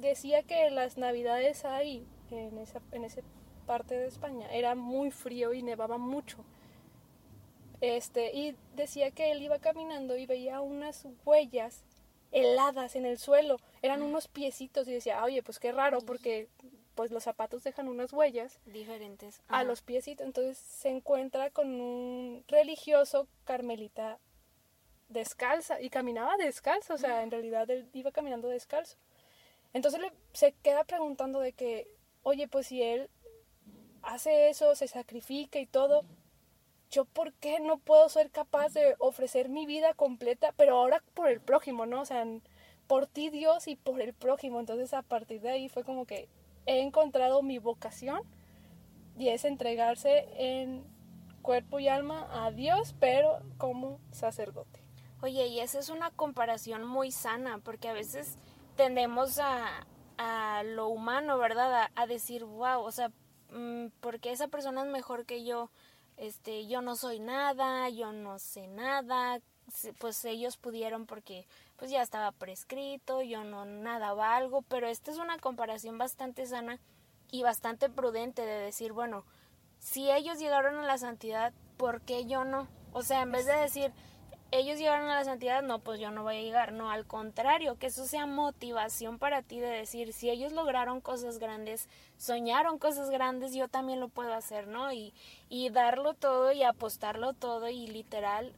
decía 0.00 0.42
que 0.42 0.70
las 0.70 0.96
navidades 0.96 1.64
ahí, 1.64 2.06
en 2.30 2.56
esa, 2.58 2.80
en 2.92 3.04
esa 3.04 3.20
parte 3.66 3.94
de 3.94 4.06
España, 4.06 4.50
era 4.50 4.74
muy 4.74 5.10
frío 5.10 5.52
y 5.52 5.62
nevaba 5.62 5.98
mucho. 5.98 6.44
Este, 7.82 8.32
y 8.32 8.54
decía 8.76 9.10
que 9.10 9.32
él 9.32 9.42
iba 9.42 9.58
caminando 9.58 10.16
y 10.16 10.24
veía 10.24 10.60
unas 10.60 11.04
huellas 11.24 11.82
heladas 12.30 12.94
en 12.94 13.04
el 13.04 13.18
suelo. 13.18 13.56
Eran 13.82 14.02
unos 14.02 14.28
piecitos 14.28 14.86
y 14.86 14.92
decía, 14.92 15.24
oye, 15.24 15.42
pues 15.42 15.58
qué 15.58 15.72
raro 15.72 15.98
porque 16.00 16.48
pues 16.94 17.10
los 17.10 17.24
zapatos 17.24 17.64
dejan 17.64 17.88
unas 17.88 18.12
huellas 18.12 18.60
diferentes 18.66 19.42
Ajá. 19.48 19.58
a 19.58 19.64
los 19.64 19.82
piecitos. 19.82 20.24
Entonces 20.24 20.58
se 20.58 20.90
encuentra 20.90 21.50
con 21.50 21.80
un 21.80 22.44
religioso 22.46 23.26
carmelita 23.44 24.20
descalza 25.08 25.80
y 25.80 25.90
caminaba 25.90 26.36
descalzo, 26.36 26.94
o 26.94 26.98
sea, 26.98 27.24
en 27.24 27.32
realidad 27.32 27.68
él 27.68 27.88
iba 27.94 28.12
caminando 28.12 28.46
descalzo. 28.46 28.96
Entonces 29.72 30.00
le, 30.00 30.12
se 30.32 30.52
queda 30.62 30.84
preguntando 30.84 31.40
de 31.40 31.52
que, 31.52 31.88
oye, 32.22 32.46
pues 32.46 32.68
si 32.68 32.80
él 32.80 33.10
hace 34.02 34.50
eso, 34.50 34.76
se 34.76 34.86
sacrifica 34.86 35.58
y 35.58 35.66
todo, 35.66 36.04
yo 36.92 37.06
por 37.06 37.32
qué 37.32 37.58
no 37.58 37.78
puedo 37.78 38.08
ser 38.08 38.30
capaz 38.30 38.74
de 38.74 38.94
ofrecer 38.98 39.48
mi 39.48 39.66
vida 39.66 39.94
completa, 39.94 40.54
pero 40.56 40.76
ahora 40.76 41.02
por 41.14 41.28
el 41.28 41.40
prójimo, 41.40 41.86
¿no? 41.86 42.02
O 42.02 42.04
sea, 42.04 42.24
por 42.86 43.06
ti 43.06 43.30
Dios 43.30 43.66
y 43.66 43.74
por 43.74 44.00
el 44.00 44.12
prójimo. 44.12 44.60
Entonces 44.60 44.94
a 44.94 45.02
partir 45.02 45.40
de 45.40 45.50
ahí 45.50 45.68
fue 45.68 45.82
como 45.82 46.06
que 46.06 46.28
he 46.66 46.80
encontrado 46.80 47.42
mi 47.42 47.58
vocación 47.58 48.22
y 49.18 49.28
es 49.28 49.44
entregarse 49.44 50.28
en 50.36 50.84
cuerpo 51.40 51.80
y 51.80 51.88
alma 51.88 52.28
a 52.30 52.50
Dios, 52.50 52.94
pero 53.00 53.40
como 53.58 53.98
sacerdote. 54.12 54.84
Oye, 55.22 55.46
y 55.46 55.60
esa 55.60 55.78
es 55.78 55.88
una 55.88 56.10
comparación 56.10 56.84
muy 56.84 57.10
sana, 57.10 57.58
porque 57.58 57.88
a 57.88 57.92
veces 57.92 58.38
tendemos 58.76 59.38
a, 59.38 59.86
a 60.18 60.62
lo 60.64 60.88
humano, 60.88 61.38
¿verdad? 61.38 61.90
A, 61.94 62.06
decir, 62.06 62.44
wow, 62.44 62.80
o 62.82 62.90
sea, 62.90 63.10
mm, 63.50 63.86
porque 64.00 64.32
esa 64.32 64.48
persona 64.48 64.82
es 64.82 64.88
mejor 64.88 65.24
que 65.24 65.44
yo, 65.44 65.70
este, 66.22 66.68
yo 66.68 66.82
no 66.82 66.94
soy 66.94 67.18
nada, 67.18 67.88
yo 67.88 68.12
no 68.12 68.38
sé 68.38 68.68
nada, 68.68 69.40
pues 69.98 70.24
ellos 70.24 70.56
pudieron 70.56 71.04
porque 71.04 71.48
pues 71.76 71.90
ya 71.90 72.00
estaba 72.00 72.30
prescrito, 72.30 73.22
yo 73.22 73.42
no 73.42 73.64
nada 73.64 74.14
valgo, 74.14 74.62
pero 74.62 74.86
esta 74.86 75.10
es 75.10 75.18
una 75.18 75.38
comparación 75.38 75.98
bastante 75.98 76.46
sana 76.46 76.78
y 77.32 77.42
bastante 77.42 77.90
prudente 77.90 78.42
de 78.46 78.60
decir, 78.60 78.92
bueno, 78.92 79.24
si 79.80 80.12
ellos 80.12 80.38
llegaron 80.38 80.76
a 80.76 80.86
la 80.86 80.96
santidad, 80.96 81.52
¿por 81.76 82.02
qué 82.02 82.24
yo 82.24 82.44
no? 82.44 82.68
O 82.92 83.02
sea, 83.02 83.22
en 83.22 83.32
vez 83.32 83.46
de 83.46 83.56
decir, 83.56 83.92
ellos 84.52 84.78
llegaron 84.78 85.08
a 85.08 85.16
la 85.16 85.24
santidad, 85.24 85.62
no, 85.62 85.80
pues 85.80 85.98
yo 85.98 86.10
no 86.10 86.22
voy 86.22 86.36
a 86.36 86.42
llegar, 86.42 86.72
no, 86.72 86.90
al 86.90 87.06
contrario, 87.06 87.78
que 87.78 87.86
eso 87.86 88.06
sea 88.06 88.26
motivación 88.26 89.18
para 89.18 89.42
ti 89.42 89.58
de 89.58 89.68
decir, 89.68 90.12
si 90.12 90.30
ellos 90.30 90.52
lograron 90.52 91.00
cosas 91.00 91.38
grandes, 91.38 91.88
soñaron 92.18 92.78
cosas 92.78 93.10
grandes, 93.10 93.54
yo 93.54 93.68
también 93.68 93.98
lo 93.98 94.08
puedo 94.08 94.34
hacer, 94.34 94.68
¿no? 94.68 94.92
Y, 94.92 95.14
y 95.48 95.70
darlo 95.70 96.14
todo 96.14 96.52
y 96.52 96.62
apostarlo 96.62 97.32
todo 97.32 97.68
y 97.68 97.86
literal 97.86 98.52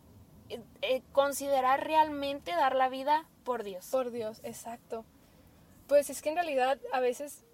eh, 0.51 0.61
eh, 0.83 1.03
considerar 1.13 1.87
realmente 1.87 2.51
dar 2.51 2.75
la 2.75 2.89
vida 2.89 3.27
por 3.45 3.63
Dios. 3.63 3.89
Por 3.91 4.11
Dios, 4.11 4.41
exacto. 4.43 5.05
Pues 5.87 6.11
es 6.11 6.23
que 6.23 6.31
en 6.31 6.35
realidad 6.35 6.79
a 6.93 7.01
veces 7.01 7.45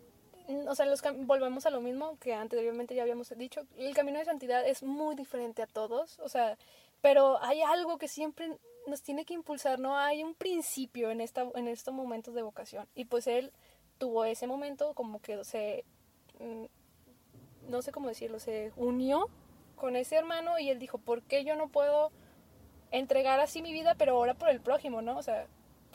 o 0.67 0.75
sea, 0.75 0.87
los, 0.87 1.03
volvemos 1.27 1.67
a 1.67 1.71
lo 1.71 1.81
mismo 1.81 2.19
que 2.19 2.35
anteriormente 2.35 2.95
ya 2.95 3.03
habíamos 3.03 3.33
dicho, 3.37 3.63
el 3.77 3.95
camino 3.95 4.19
de 4.19 4.25
santidad 4.25 4.67
es 4.67 4.83
muy 4.83 5.15
diferente 5.15 5.63
a 5.63 5.67
todos, 5.67 6.19
o 6.21 6.29
sea, 6.29 6.59
pero 7.01 7.43
hay 7.43 7.63
algo 7.63 7.99
que 7.99 8.09
siempre 8.09 8.59
nos 8.87 9.03
tiene 9.03 9.25
que 9.25 9.35
impulsar, 9.35 9.79
¿no? 9.79 9.97
Hay 9.97 10.23
un 10.23 10.35
principio 10.35 11.11
en, 11.11 11.21
esta, 11.21 11.47
en 11.55 11.69
estos 11.69 11.95
momentos 11.95 12.35
de 12.35 12.43
vocación. 12.43 12.89
Y 12.95 13.07
pues 13.07 13.27
él 13.27 13.53
tuvo 13.99 14.25
ese 14.25 14.47
momento 14.47 14.95
como 14.95 15.21
que 15.21 15.45
se, 15.45 15.85
mm, 16.39 16.65
no 17.71 17.83
sé 17.83 17.93
cómo 17.93 18.09
decirlo, 18.09 18.39
se 18.39 18.73
unió 18.77 19.29
con 19.77 19.97
ese 19.97 20.17
hermano 20.17 20.59
y 20.59 20.71
él 20.71 20.79
dijo, 20.79 20.99
¿por 20.99 21.23
qué 21.23 21.45
yo 21.45 21.57
no 21.57 21.69
puedo 21.69 22.11
entregar 22.91 23.41
así 23.41 23.63
mi 23.63 23.73
vida, 23.73 23.95
pero 23.97 24.17
ahora 24.17 24.35
por 24.35 24.51
el 24.51 24.61
prójimo, 24.61 25.01
¿no? 25.03 25.17
O 25.17 25.23
sea, 25.23 25.47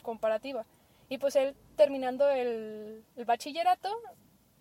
comparativa. 0.02 0.66
Y 1.08 1.18
pues 1.18 1.36
él 1.36 1.54
terminando 1.76 2.28
el, 2.30 3.04
el 3.16 3.24
bachillerato, 3.24 3.94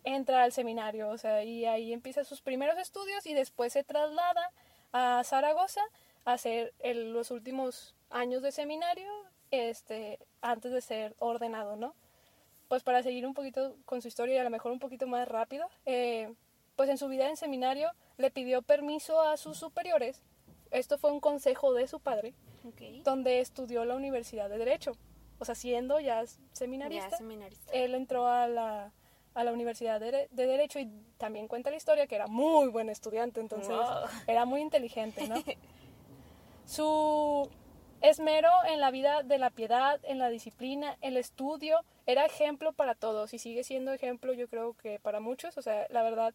entra 0.04 0.44
al 0.44 0.52
seminario, 0.52 1.10
o 1.10 1.18
sea, 1.18 1.44
y 1.44 1.66
ahí 1.66 1.92
empieza 1.92 2.24
sus 2.24 2.42
primeros 2.42 2.78
estudios 2.78 3.26
y 3.26 3.34
después 3.34 3.74
se 3.74 3.84
traslada 3.84 4.52
a 4.92 5.24
Zaragoza 5.24 5.82
hacer 6.26 6.74
los 6.84 7.32
últimos 7.32 7.96
años 8.10 8.42
de 8.42 8.52
seminario 8.52 9.10
este, 9.52 10.20
antes 10.42 10.72
de 10.72 10.82
ser 10.82 11.16
ordenado, 11.20 11.76
¿no? 11.76 11.96
Pues 12.68 12.84
para 12.84 13.04
seguir 13.04 13.28
un 13.28 13.34
poquito 13.34 13.78
con 13.86 14.02
su 14.02 14.08
historia 14.08 14.36
y 14.36 14.38
a 14.40 14.44
lo 14.44 14.50
mejor 14.50 14.72
un 14.72 14.80
poquito 14.80 15.08
más 15.08 15.28
rápido, 15.28 15.68
eh, 15.86 16.34
pues 16.76 16.90
en 16.90 16.98
su 16.98 17.08
vida 17.08 17.30
en 17.30 17.38
seminario 17.38 17.92
le 18.18 18.32
pidió 18.32 18.64
permiso 18.64 19.22
a 19.22 19.38
sus 19.38 19.58
superiores, 19.58 20.24
esto 20.72 20.98
fue 20.98 21.12
un 21.12 21.20
consejo 21.20 21.74
de 21.74 21.88
su 21.88 22.00
padre, 22.00 22.34
donde 23.04 23.40
estudió 23.40 23.86
la 23.86 23.96
Universidad 23.96 24.50
de 24.50 24.58
Derecho, 24.58 24.94
o 25.38 25.46
sea, 25.46 25.54
siendo 25.54 26.00
ya 26.00 26.24
seminarista, 26.54 27.20
él 27.72 27.94
entró 27.94 28.28
a 28.28 28.48
la 28.48 28.92
a 29.36 29.44
la 29.44 29.52
Universidad 29.52 30.00
de, 30.00 30.30
Derecho 30.32 30.80
y 30.80 30.90
también 31.18 31.50
cuenta 31.50 31.70
la 31.70 31.76
historia 31.76 32.08
que 32.08 32.16
era 32.16 32.26
muy 32.26 32.70
buen 32.70 32.90
estudiante, 32.90 33.42
entonces 33.42 33.76
era 34.28 34.46
muy 34.46 34.62
inteligente, 34.62 35.28
¿no? 35.28 35.36
Su 36.66 37.50
esmero 38.02 38.50
en 38.68 38.80
la 38.80 38.92
vida 38.92 39.24
de 39.24 39.38
la 39.38 39.50
piedad, 39.50 40.00
en 40.04 40.20
la 40.20 40.30
disciplina, 40.30 40.98
el 41.02 41.18
estudio, 41.18 41.80
era 42.06 42.26
ejemplo 42.26 42.74
para 42.74 42.96
todos 42.96 43.34
y 43.34 43.40
sigue 43.40 43.64
siendo 43.64 43.92
ejemplo 43.94 44.34
yo 44.34 44.48
creo 44.48 44.74
que 44.74 45.00
para 45.00 45.20
muchos, 45.20 45.58
o 45.58 45.62
sea, 45.62 45.88
la 45.90 46.04
verdad, 46.04 46.34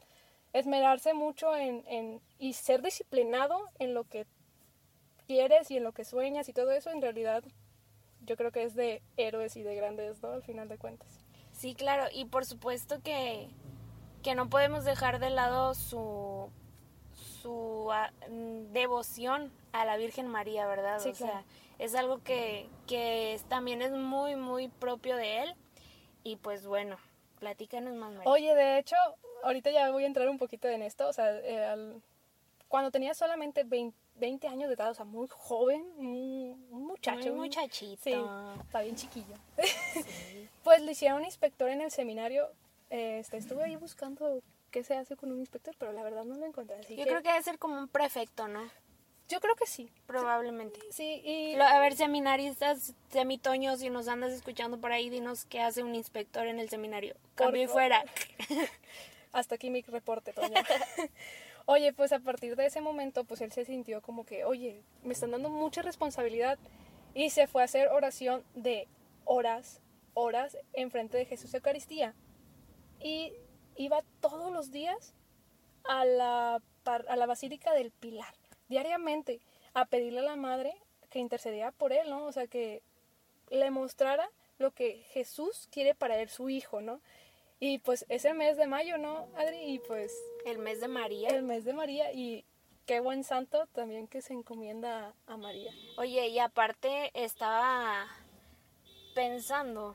esmerarse 0.53 1.15
mucho 1.15 1.57
en, 1.57 1.85
en 1.87 2.21
y 2.39 2.55
ser 2.55 2.83
disciplinado 2.83 3.69
en 3.79 3.95
lo 3.95 4.05
que 4.05 4.27
quieres 5.27 5.71
y 5.71 5.77
en 5.77 5.85
lo 5.85 5.93
que 5.93 6.05
sueñas 6.05 6.49
y 6.49 6.53
todo 6.53 6.73
eso, 6.73 6.91
en 6.91 7.03
realidad 7.03 7.45
yo 8.23 8.37
creo 8.37 8.51
que 8.51 8.65
es 8.65 8.75
de 8.75 9.03
héroes 9.17 9.57
y 9.57 9.63
de 9.63 9.75
grandes, 9.75 10.23
¿no? 10.23 10.33
Al 10.33 10.43
final 10.43 10.69
de 10.69 10.79
cuentas. 10.79 11.21
Sí, 11.53 11.75
claro, 11.75 12.07
y 12.13 12.25
por 12.25 12.45
supuesto 12.45 13.01
que, 13.03 13.49
que 14.23 14.35
no 14.35 14.49
podemos 14.49 14.85
dejar 14.85 15.19
de 15.19 15.31
lado 15.31 15.75
su, 15.75 16.51
su 17.43 17.89
ah, 17.93 18.11
devoción 18.73 19.53
a 19.73 19.85
la 19.85 19.97
Virgen 19.97 20.27
María, 20.27 20.67
¿verdad? 20.67 20.99
Sí, 20.99 21.11
o 21.11 21.15
sea, 21.15 21.45
es 21.79 21.95
algo 21.95 22.23
que, 22.23 22.69
que 22.87 23.41
también 23.49 23.83
es 23.83 23.93
muy, 23.93 24.37
muy 24.37 24.69
propio 24.69 25.17
de 25.17 25.43
él. 25.43 25.55
Y 26.23 26.37
pues 26.37 26.67
bueno, 26.67 26.97
platícanos 27.39 27.95
más. 27.95 28.13
María. 28.13 28.31
Oye, 28.31 28.55
de 28.55 28.79
hecho, 28.79 28.97
ahorita 29.43 29.71
ya 29.71 29.91
voy 29.91 30.05
a 30.05 30.07
entrar 30.07 30.29
un 30.29 30.39
poquito 30.39 30.69
en 30.69 30.83
esto. 30.83 31.09
O 31.09 31.13
sea, 31.13 31.31
eh, 31.43 31.95
cuando 32.69 32.91
tenía 32.91 33.15
solamente 33.15 33.65
20, 33.65 33.97
20, 34.17 34.47
años 34.47 34.69
de 34.69 34.75
edad, 34.75 34.91
o 34.91 34.95
sea, 34.95 35.05
muy 35.05 35.27
joven, 35.29 35.83
un, 35.97 36.71
muchacho. 36.71 37.31
Muy 37.31 37.49
muchachito. 37.49 38.03
Sí, 38.03 38.15
está 38.61 38.83
bien 38.83 38.97
chiquillo. 38.97 39.35
pues 40.63 40.83
le 40.83 40.93
hicieron 40.93 41.19
un 41.19 41.25
inspector 41.25 41.71
en 41.71 41.81
el 41.81 41.91
seminario. 41.91 42.49
Este, 42.91 43.39
estuve 43.39 43.65
ahí 43.65 43.77
buscando 43.77 44.43
qué 44.71 44.85
se 44.85 44.95
hace 44.95 45.17
con 45.17 45.31
un 45.33 45.41
inspector, 45.41 45.75
pero 45.79 45.93
la 45.93 46.03
verdad 46.03 46.25
no 46.25 46.37
lo 46.37 46.47
encontré. 46.47 46.77
Yo 46.89 47.05
creo 47.05 47.23
que 47.23 47.29
debe 47.29 47.43
ser 47.43 47.59
como 47.59 47.79
un 47.79 47.89
prefecto, 47.89 48.49
¿no? 48.49 48.71
Yo 49.29 49.41
creo 49.41 49.55
que 49.55 49.67
sí. 49.67 49.93
Probablemente. 50.07 50.81
Sí, 50.91 51.23
y... 51.25 51.55
A 51.55 51.79
ver, 51.79 51.95
seminaristas, 51.95 52.95
semitoños, 53.11 53.79
si 53.79 53.89
nos 53.89 54.09
andas 54.09 54.33
escuchando 54.33 54.81
por 54.81 54.91
ahí, 54.91 55.09
dinos 55.09 55.45
qué 55.45 55.61
hace 55.61 55.85
un 55.85 55.95
inspector 55.95 56.47
en 56.47 56.59
el 56.59 56.69
seminario. 56.69 57.15
Cambio 57.37 57.63
y 57.63 57.67
fuera. 57.69 58.05
Hasta 59.33 59.55
aquí 59.55 59.71
mi 59.71 59.83
reporte, 59.83 60.33
Toña. 60.33 60.65
Oye, 61.67 61.93
pues 61.93 62.13
a 62.13 62.19
partir 62.19 62.57
de 62.57 62.67
ese 62.67 62.81
momento, 62.81 63.23
pues 63.23 63.41
él 63.41 63.53
se 63.53 63.65
sintió 63.65 64.03
como 64.03 64.27
que, 64.27 64.45
oye, 64.45 64.83
me 65.05 65.13
están 65.13 65.31
dando 65.31 65.51
mucha 65.51 65.83
responsabilidad. 65.83 66.59
Y 67.15 67.31
se 67.31 67.47
fue 67.47 67.63
a 67.63 67.67
hacer 67.67 67.89
oración 67.89 68.43
de 68.55 68.89
horas, 69.25 69.81
horas, 70.15 70.57
en 70.73 70.91
frente 70.91 71.17
de 71.17 71.27
Jesús 71.27 71.55
Eucaristía. 71.55 72.15
Y 73.01 73.35
iba 73.81 74.03
todos 74.21 74.53
los 74.53 74.71
días 74.71 75.15
a 75.85 76.05
la, 76.05 76.63
a 76.85 77.17
la 77.17 77.27
Basílica 77.27 77.73
del 77.73 77.91
Pilar, 77.91 78.35
diariamente, 78.69 79.41
a 79.73 79.87
pedirle 79.87 80.21
a 80.21 80.25
la 80.25 80.37
madre 80.37 80.75
que 81.09 81.19
intercediera 81.19 81.73
por 81.73 81.93
él, 81.93 82.11
¿no? 82.11 82.27
O 82.27 82.33
sea, 82.33 82.47
que 82.47 82.83
le 83.49 83.71
mostrara 83.71 84.29
lo 84.59 84.73
que 84.73 85.03
Jesús 85.13 85.67
quiere 85.73 85.95
para 85.95 86.19
él, 86.19 86.29
su 86.29 86.51
hijo, 86.51 86.83
¿no? 86.83 87.01
Y 87.59 87.79
pues 87.79 88.05
es 88.09 88.27
el 88.27 88.35
mes 88.35 88.59
de 88.59 88.67
mayo, 88.67 88.99
¿no, 88.99 89.29
Adri? 89.37 89.59
Y 89.59 89.79
pues... 89.79 90.15
El 90.45 90.59
mes 90.59 90.81
de 90.81 90.89
María. 90.89 91.31
El 91.31 91.43
mes 91.43 91.65
de 91.65 91.73
María 91.73 92.13
y 92.13 92.45
qué 92.87 93.01
buen 93.01 93.25
santo 93.25 93.67
también 93.73 94.09
que 94.09 94.21
se 94.21 94.35
encomienda 94.35 95.15
a 95.27 95.37
María. 95.37 95.73
Oye, 95.97 96.29
y 96.29 96.39
aparte 96.39 97.11
estaba 97.15 98.07
pensando 99.15 99.95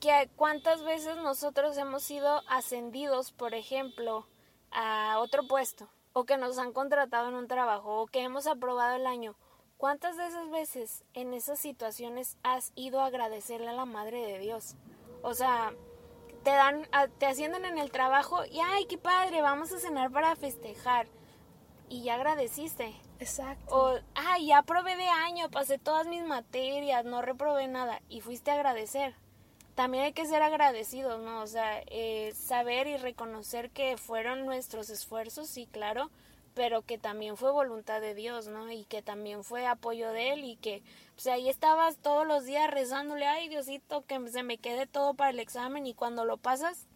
que 0.00 0.30
cuántas 0.34 0.82
veces 0.82 1.16
nosotros 1.18 1.76
hemos 1.76 2.02
sido 2.02 2.42
ascendidos, 2.48 3.32
por 3.32 3.54
ejemplo, 3.54 4.26
a 4.70 5.18
otro 5.18 5.46
puesto, 5.46 5.90
o 6.12 6.24
que 6.24 6.38
nos 6.38 6.58
han 6.58 6.72
contratado 6.72 7.28
en 7.28 7.34
un 7.34 7.48
trabajo, 7.48 8.00
o 8.00 8.06
que 8.06 8.22
hemos 8.22 8.46
aprobado 8.46 8.96
el 8.96 9.06
año. 9.06 9.36
¿Cuántas 9.76 10.16
de 10.16 10.26
esas 10.26 10.50
veces 10.50 11.04
en 11.14 11.32
esas 11.32 11.58
situaciones 11.58 12.36
has 12.42 12.72
ido 12.74 13.00
a 13.00 13.06
agradecerle 13.06 13.68
a 13.68 13.74
la 13.74 13.84
Madre 13.84 14.26
de 14.26 14.38
Dios? 14.38 14.74
O 15.22 15.34
sea, 15.34 15.72
te 16.42 16.50
dan, 16.50 16.86
te 17.18 17.26
ascienden 17.26 17.64
en 17.64 17.78
el 17.78 17.90
trabajo 17.90 18.44
y 18.44 18.60
ay, 18.60 18.86
qué 18.86 18.98
padre, 18.98 19.42
vamos 19.42 19.72
a 19.72 19.78
cenar 19.78 20.10
para 20.10 20.36
festejar. 20.36 21.06
Y 21.88 22.02
ya 22.02 22.14
agradeciste. 22.14 22.94
Exacto. 23.18 23.74
O, 23.74 23.98
ay, 24.14 24.46
ya 24.46 24.62
probé 24.62 24.96
de 24.96 25.08
año, 25.08 25.50
pasé 25.50 25.78
todas 25.78 26.06
mis 26.06 26.24
materias, 26.24 27.04
no 27.04 27.20
reprobé 27.20 27.66
nada 27.66 28.00
y 28.08 28.20
fuiste 28.20 28.50
a 28.50 28.54
agradecer. 28.54 29.14
También 29.80 30.04
hay 30.04 30.12
que 30.12 30.26
ser 30.26 30.42
agradecidos, 30.42 31.22
¿no? 31.22 31.40
O 31.40 31.46
sea, 31.46 31.82
eh, 31.86 32.34
saber 32.34 32.86
y 32.86 32.98
reconocer 32.98 33.70
que 33.70 33.96
fueron 33.96 34.44
nuestros 34.44 34.90
esfuerzos, 34.90 35.48
sí, 35.48 35.66
claro, 35.72 36.10
pero 36.52 36.82
que 36.82 36.98
también 36.98 37.38
fue 37.38 37.50
voluntad 37.50 38.02
de 38.02 38.14
Dios, 38.14 38.46
¿no? 38.46 38.70
Y 38.70 38.84
que 38.84 39.00
también 39.00 39.42
fue 39.42 39.64
apoyo 39.64 40.12
de 40.12 40.34
Él 40.34 40.44
y 40.44 40.56
que, 40.56 40.82
pues 41.14 41.28
ahí 41.28 41.48
estabas 41.48 41.96
todos 41.96 42.26
los 42.26 42.44
días 42.44 42.70
rezándole, 42.70 43.24
ay 43.24 43.48
Diosito, 43.48 44.04
que 44.04 44.20
se 44.28 44.42
me 44.42 44.58
quede 44.58 44.86
todo 44.86 45.14
para 45.14 45.30
el 45.30 45.38
examen 45.38 45.86
y 45.86 45.94
cuando 45.94 46.26
lo 46.26 46.36
pasas, 46.36 46.86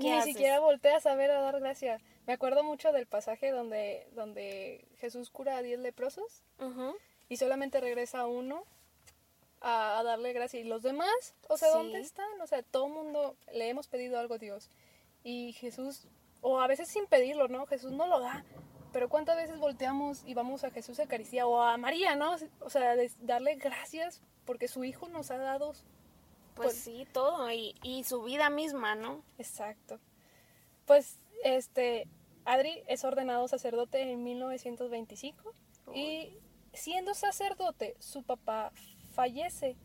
¿qué 0.00 0.10
Ni 0.10 0.22
siquiera 0.22 0.58
volteas 0.58 1.06
a 1.06 1.14
ver 1.14 1.30
a 1.30 1.42
dar 1.42 1.60
gracias. 1.60 2.02
Me 2.26 2.32
acuerdo 2.32 2.64
mucho 2.64 2.90
del 2.90 3.06
pasaje 3.06 3.52
donde, 3.52 4.08
donde 4.16 4.84
Jesús 4.98 5.30
cura 5.30 5.58
a 5.58 5.62
diez 5.62 5.78
leprosos 5.78 6.42
y 7.28 7.36
solamente 7.36 7.80
regresa 7.80 8.26
uno 8.26 8.64
a, 9.62 9.98
a 9.98 10.02
darle 10.02 10.32
gracias. 10.32 10.64
¿Y 10.64 10.68
los 10.68 10.82
demás? 10.82 11.34
O 11.48 11.56
sea, 11.56 11.68
Sí. 11.72 11.78
¿dónde 11.78 12.00
están? 12.00 12.40
O 12.40 12.46
sea, 12.46 12.62
todo 12.62 12.88
mundo 12.88 13.36
le 13.52 13.68
hemos 13.68 13.88
pedido 13.88 14.18
algo 14.18 14.34
a 14.34 14.38
Dios. 14.38 14.70
Y 15.24 15.52
Jesús, 15.54 16.06
o 16.40 16.60
a 16.60 16.66
veces 16.66 16.88
sin 16.88 17.06
pedirlo, 17.06 17.48
¿no? 17.48 17.66
Jesús 17.66 17.92
no 17.92 18.06
lo 18.06 18.20
da. 18.20 18.44
Pero 18.92 19.08
¿cuántas 19.08 19.36
veces 19.36 19.58
volteamos 19.58 20.22
y 20.26 20.34
vamos 20.34 20.64
a 20.64 20.70
Jesús 20.70 20.98
a 20.98 21.04
Eucaristía 21.04 21.46
o 21.46 21.62
a 21.62 21.76
María, 21.78 22.14
¿no? 22.16 22.36
O 22.60 22.68
sea, 22.70 22.94
de- 22.96 23.10
darle 23.20 23.54
gracias 23.54 24.20
porque 24.44 24.68
su 24.68 24.84
Hijo 24.84 25.08
nos 25.08 25.30
ha 25.30 25.38
dado 25.38 25.68
Pues, 25.68 25.86
Pues- 26.54 26.76
sí, 26.76 27.06
todo. 27.12 27.50
Y, 27.50 27.74
y 27.82 28.04
su 28.04 28.22
vida 28.24 28.50
misma, 28.50 28.94
¿no? 28.94 29.22
Exacto. 29.38 29.98
Pues, 30.84 31.18
este, 31.44 32.06
Adri 32.44 32.82
es 32.88 33.04
ordenado 33.04 33.48
sacerdote 33.48 34.02
en 34.10 34.22
1925 34.24 35.54
y 35.94 36.36
siendo 36.74 37.14
sacerdote, 37.14 37.96
su 38.00 38.22
papá 38.22 38.72
fallece, 39.12 39.76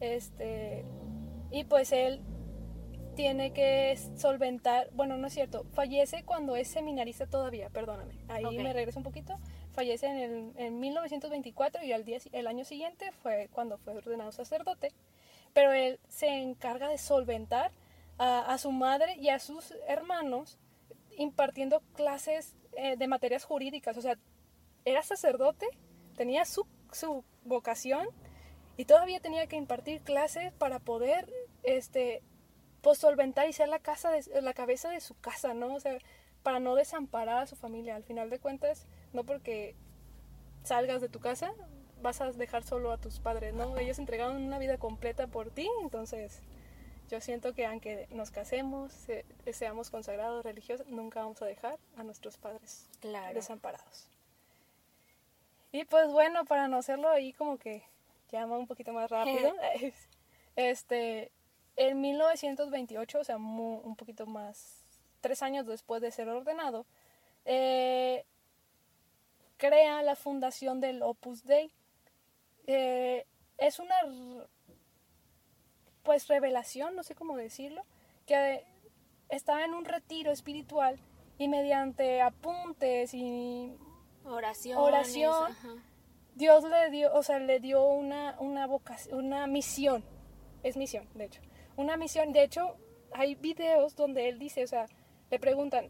este, 0.00 0.84
y 1.50 1.64
pues 1.64 1.92
él 1.92 2.20
tiene 3.14 3.52
que 3.52 3.96
solventar, 4.16 4.88
bueno, 4.92 5.16
no 5.16 5.26
es 5.26 5.34
cierto, 5.34 5.64
fallece 5.72 6.24
cuando 6.24 6.56
es 6.56 6.68
seminarista 6.68 7.26
todavía, 7.26 7.68
perdóname, 7.70 8.14
ahí 8.28 8.44
me 8.56 8.72
regreso 8.72 8.98
un 8.98 9.04
poquito, 9.04 9.38
fallece 9.72 10.06
en, 10.06 10.16
el, 10.16 10.52
en 10.56 10.80
1924 10.80 11.84
y 11.84 11.92
al 11.92 12.04
día, 12.04 12.18
el 12.32 12.46
año 12.46 12.64
siguiente 12.64 13.12
fue 13.12 13.48
cuando 13.52 13.78
fue 13.78 13.94
ordenado 13.94 14.32
sacerdote, 14.32 14.92
pero 15.52 15.72
él 15.72 15.98
se 16.08 16.28
encarga 16.28 16.88
de 16.88 16.98
solventar 16.98 17.72
a, 18.18 18.40
a 18.40 18.58
su 18.58 18.72
madre 18.72 19.16
y 19.16 19.28
a 19.28 19.38
sus 19.38 19.74
hermanos 19.88 20.58
impartiendo 21.16 21.82
clases 21.94 22.54
eh, 22.76 22.96
de 22.96 23.08
materias 23.08 23.44
jurídicas, 23.44 23.96
o 23.96 24.02
sea, 24.02 24.16
era 24.84 25.02
sacerdote, 25.02 25.66
tenía 26.16 26.44
su, 26.44 26.66
su 26.92 27.24
vocación 27.44 28.08
y 28.80 28.86
todavía 28.86 29.20
tenía 29.20 29.46
que 29.46 29.56
impartir 29.56 30.00
clases 30.00 30.54
para 30.54 30.78
poder 30.78 31.30
este 31.64 32.22
pues 32.80 32.96
solventar 32.96 33.46
y 33.46 33.52
ser 33.52 33.68
la 33.68 33.78
casa 33.78 34.10
de, 34.10 34.40
la 34.40 34.54
cabeza 34.54 34.88
de 34.88 35.00
su 35.00 35.14
casa, 35.20 35.52
¿no? 35.52 35.74
O 35.74 35.80
sea, 35.80 35.98
para 36.42 36.60
no 36.60 36.74
desamparar 36.74 37.42
a 37.42 37.46
su 37.46 37.56
familia. 37.56 37.94
Al 37.94 38.04
final 38.04 38.30
de 38.30 38.38
cuentas, 38.38 38.86
no 39.12 39.24
porque 39.24 39.74
salgas 40.64 41.02
de 41.02 41.10
tu 41.10 41.20
casa 41.20 41.52
vas 42.00 42.22
a 42.22 42.32
dejar 42.32 42.62
solo 42.62 42.90
a 42.90 42.96
tus 42.96 43.20
padres, 43.20 43.52
¿no? 43.52 43.76
Ellos 43.76 43.98
entregaron 43.98 44.42
una 44.42 44.58
vida 44.58 44.78
completa 44.78 45.26
por 45.26 45.50
ti, 45.50 45.68
entonces 45.82 46.40
yo 47.10 47.20
siento 47.20 47.52
que 47.52 47.66
aunque 47.66 48.06
nos 48.12 48.30
casemos, 48.30 48.92
se- 48.94 49.26
seamos 49.52 49.90
consagrados 49.90 50.42
religiosos, 50.42 50.86
nunca 50.86 51.20
vamos 51.20 51.42
a 51.42 51.44
dejar 51.44 51.78
a 51.98 52.02
nuestros 52.02 52.38
padres 52.38 52.88
Claro. 53.00 53.34
desamparados. 53.34 54.08
Y 55.70 55.84
pues 55.84 56.10
bueno, 56.10 56.46
para 56.46 56.66
no 56.68 56.78
hacerlo 56.78 57.10
ahí 57.10 57.34
como 57.34 57.58
que 57.58 57.82
llama 58.36 58.58
un 58.58 58.66
poquito 58.66 58.92
más 58.92 59.10
rápido, 59.10 59.54
este, 60.56 61.32
en 61.76 62.00
1928, 62.00 63.18
o 63.18 63.24
sea, 63.24 63.36
un 63.36 63.96
poquito 63.96 64.26
más, 64.26 64.84
tres 65.20 65.42
años 65.42 65.66
después 65.66 66.02
de 66.02 66.10
ser 66.10 66.28
ordenado, 66.28 66.86
eh, 67.44 68.24
crea 69.56 70.02
la 70.02 70.16
fundación 70.16 70.80
del 70.80 71.02
Opus 71.02 71.44
Dei. 71.44 71.70
Eh, 72.66 73.26
es 73.58 73.78
una, 73.78 73.94
pues, 76.02 76.28
revelación, 76.28 76.96
no 76.96 77.02
sé 77.02 77.14
cómo 77.14 77.36
decirlo, 77.36 77.84
que 78.26 78.64
estaba 79.28 79.64
en 79.64 79.74
un 79.74 79.84
retiro 79.84 80.30
espiritual 80.30 80.98
y 81.38 81.48
mediante 81.48 82.20
apuntes 82.20 83.14
y 83.14 83.76
Oración. 84.24 84.78
Oración. 84.78 85.56
Dios 86.40 86.64
le 86.64 86.90
dio, 86.90 87.14
o 87.14 87.22
sea, 87.22 87.38
le 87.38 87.60
dio 87.60 87.84
una, 87.86 88.34
una 88.40 88.66
vocación, 88.66 89.24
una 89.26 89.46
misión. 89.46 90.02
Es 90.62 90.76
misión, 90.76 91.08
de 91.14 91.26
hecho. 91.26 91.40
Una 91.76 91.96
misión. 91.96 92.32
De 92.32 92.42
hecho, 92.42 92.76
hay 93.12 93.34
videos 93.36 93.94
donde 93.94 94.28
él 94.28 94.38
dice, 94.38 94.64
o 94.64 94.66
sea, 94.66 94.86
le 95.30 95.38
preguntan, 95.38 95.88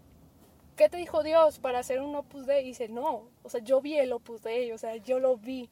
¿qué 0.77 0.89
te 0.89 0.97
dijo 0.99 1.23
Dios 1.23 1.59
para 1.59 1.79
hacer 1.79 2.01
un 2.01 2.15
Opus 2.15 2.47
Dei? 2.47 2.63
Y 2.65 2.69
dice, 2.69 2.89
no, 2.89 3.31
o 3.43 3.49
sea, 3.49 3.61
yo 3.63 3.81
vi 3.81 3.97
el 3.97 4.13
Opus 4.13 4.43
Dei, 4.43 4.71
o 4.73 4.79
sea, 4.79 4.97
yo 4.97 5.19
lo 5.19 5.37
vi. 5.37 5.71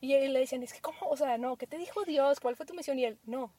Y 0.00 0.12
él 0.14 0.32
le 0.32 0.40
dicen, 0.40 0.62
es 0.62 0.72
que, 0.72 0.80
¿cómo? 0.80 0.98
O 1.08 1.16
sea, 1.16 1.38
no, 1.38 1.56
¿qué 1.56 1.66
te 1.66 1.76
dijo 1.78 2.04
Dios? 2.04 2.38
¿Cuál 2.40 2.54
fue 2.54 2.66
tu 2.66 2.74
misión? 2.74 2.98
Y 2.98 3.04
él, 3.04 3.18
no, 3.24 3.52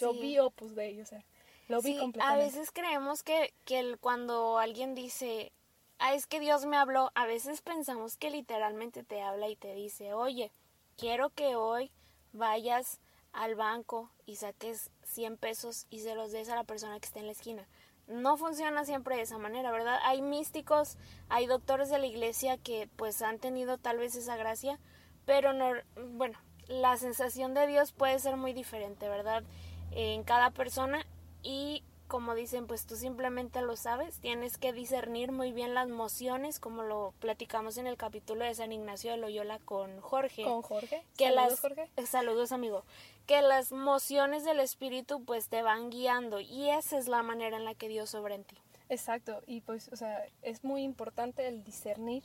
yo 0.00 0.12
Sí. 0.14 0.20
vi 0.20 0.38
Opus 0.38 0.74
Dei, 0.74 1.00
o 1.00 1.06
sea, 1.06 1.22
lo 1.68 1.82
vi 1.82 1.92
Sí, 1.94 1.98
completamente. 1.98 2.42
A 2.42 2.46
veces 2.46 2.70
creemos 2.72 3.22
que, 3.22 3.52
que 3.64 3.78
el- 3.78 3.98
cuando 3.98 4.58
alguien 4.58 4.94
dice, 4.94 5.52
ah, 5.98 6.14
es 6.14 6.26
que 6.26 6.40
Dios 6.40 6.66
me 6.66 6.76
habló, 6.76 7.10
a 7.14 7.26
veces 7.26 7.62
pensamos 7.62 8.16
que 8.16 8.30
literalmente 8.30 9.02
te 9.02 9.22
habla 9.22 9.48
y 9.48 9.56
te 9.56 9.74
dice, 9.74 10.14
oye, 10.14 10.52
quiero 10.96 11.30
que 11.30 11.56
hoy 11.56 11.90
vayas 12.32 13.00
al 13.32 13.54
banco 13.54 14.10
y 14.26 14.36
saques 14.36 14.90
100 15.04 15.36
pesos 15.36 15.86
y 15.90 16.00
se 16.00 16.14
los 16.14 16.32
des 16.32 16.48
a 16.48 16.56
la 16.56 16.64
persona 16.64 16.98
que 17.00 17.06
está 17.06 17.20
en 17.20 17.26
la 17.26 17.32
esquina. 17.32 17.66
No 18.08 18.36
funciona 18.36 18.84
siempre 18.84 19.16
de 19.16 19.22
esa 19.22 19.38
manera, 19.38 19.70
¿verdad? 19.70 19.98
Hay 20.04 20.22
místicos, 20.22 20.96
hay 21.28 21.46
doctores 21.46 21.88
de 21.88 21.98
la 21.98 22.06
iglesia 22.06 22.58
que 22.58 22.88
pues 22.96 23.22
han 23.22 23.38
tenido 23.38 23.78
tal 23.78 23.98
vez 23.98 24.14
esa 24.16 24.36
gracia, 24.36 24.78
pero 25.24 25.52
no, 25.52 25.72
bueno, 26.14 26.38
la 26.66 26.96
sensación 26.96 27.54
de 27.54 27.66
Dios 27.66 27.92
puede 27.92 28.18
ser 28.18 28.36
muy 28.36 28.52
diferente, 28.52 29.08
¿verdad? 29.08 29.44
En 29.92 30.24
cada 30.24 30.50
persona 30.50 31.06
y 31.42 31.84
como 32.12 32.34
dicen, 32.34 32.66
pues 32.66 32.84
tú 32.84 32.94
simplemente 32.96 33.62
lo 33.62 33.74
sabes, 33.74 34.18
tienes 34.18 34.58
que 34.58 34.74
discernir 34.74 35.32
muy 35.32 35.50
bien 35.50 35.72
las 35.72 35.88
mociones, 35.88 36.60
como 36.60 36.82
lo 36.82 37.14
platicamos 37.20 37.78
en 37.78 37.86
el 37.86 37.96
capítulo 37.96 38.44
de 38.44 38.54
San 38.54 38.70
Ignacio 38.70 39.12
de 39.12 39.16
Loyola 39.16 39.58
con 39.60 39.98
Jorge. 40.02 40.44
Con 40.44 40.60
Jorge. 40.60 41.02
que 41.16 41.30
Saludos, 41.30 41.50
las 41.52 41.60
Jorge. 41.60 41.90
eh, 41.96 42.04
saludos 42.04 42.52
amigo 42.52 42.84
que 43.26 43.40
las 43.40 43.72
mociones 43.72 44.44
del 44.44 44.60
espíritu 44.60 45.24
pues 45.24 45.48
te 45.48 45.62
van 45.62 45.88
guiando 45.88 46.38
y 46.38 46.68
esa 46.68 46.98
es 46.98 47.08
la 47.08 47.22
manera 47.22 47.56
en 47.56 47.64
la 47.64 47.74
que 47.74 47.88
Dios 47.88 48.14
obra 48.14 48.34
en 48.34 48.44
ti 48.44 48.58
Exacto, 48.90 49.40
y 49.46 49.62
pues, 49.62 49.88
o 49.88 49.96
sea, 49.96 50.22
es 50.42 50.64
muy 50.64 50.82
importante 50.82 51.48
el 51.48 51.64
discernir 51.64 52.24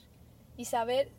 y 0.57 0.65
saber 0.65 1.13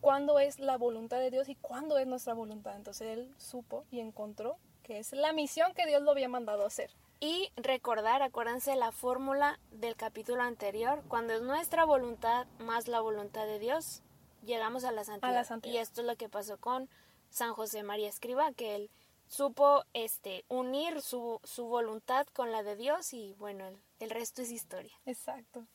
cuándo 0.00 0.40
es 0.40 0.58
la 0.58 0.76
voluntad 0.76 1.20
de 1.20 1.30
Dios 1.30 1.48
y 1.48 1.54
cuándo 1.54 1.98
es 1.98 2.08
nuestra 2.08 2.34
voluntad. 2.34 2.74
Entonces 2.74 3.16
él 3.16 3.32
supo 3.36 3.84
y 3.92 4.00
encontró 4.00 4.56
que 4.82 4.98
es 4.98 5.12
la 5.12 5.32
misión 5.32 5.72
que 5.72 5.86
Dios 5.86 6.02
lo 6.02 6.10
había 6.10 6.28
mandado 6.28 6.64
a 6.64 6.66
hacer. 6.66 6.90
Y 7.20 7.52
recordar 7.56 8.22
acuérdense 8.22 8.74
la 8.76 8.92
fórmula 8.92 9.60
del 9.70 9.94
capítulo 9.94 10.42
anterior 10.42 11.02
cuando 11.08 11.34
es 11.34 11.42
nuestra 11.42 11.84
voluntad 11.84 12.46
más 12.58 12.88
la 12.88 13.00
voluntad 13.00 13.46
de 13.46 13.58
Dios 13.58 14.02
llegamos 14.42 14.84
a 14.84 14.92
la 14.92 15.04
santidad, 15.04 15.44
santidad. 15.44 15.74
y 15.74 15.78
esto 15.78 16.00
es 16.00 16.06
lo 16.06 16.16
que 16.16 16.28
pasó 16.28 16.58
con 16.58 16.88
San 17.28 17.52
José 17.52 17.82
María 17.82 18.08
Escriba 18.08 18.52
que 18.52 18.74
él 18.74 18.90
supo 19.28 19.84
este 19.92 20.44
unir 20.48 21.02
su, 21.02 21.40
su 21.44 21.66
voluntad 21.66 22.26
con 22.32 22.50
la 22.50 22.62
de 22.62 22.76
Dios 22.76 23.12
y 23.12 23.34
bueno 23.34 23.68
el, 23.68 23.78
el 24.00 24.10
resto 24.10 24.42
es 24.42 24.50
historia. 24.50 24.98
Exacto. 25.04 25.66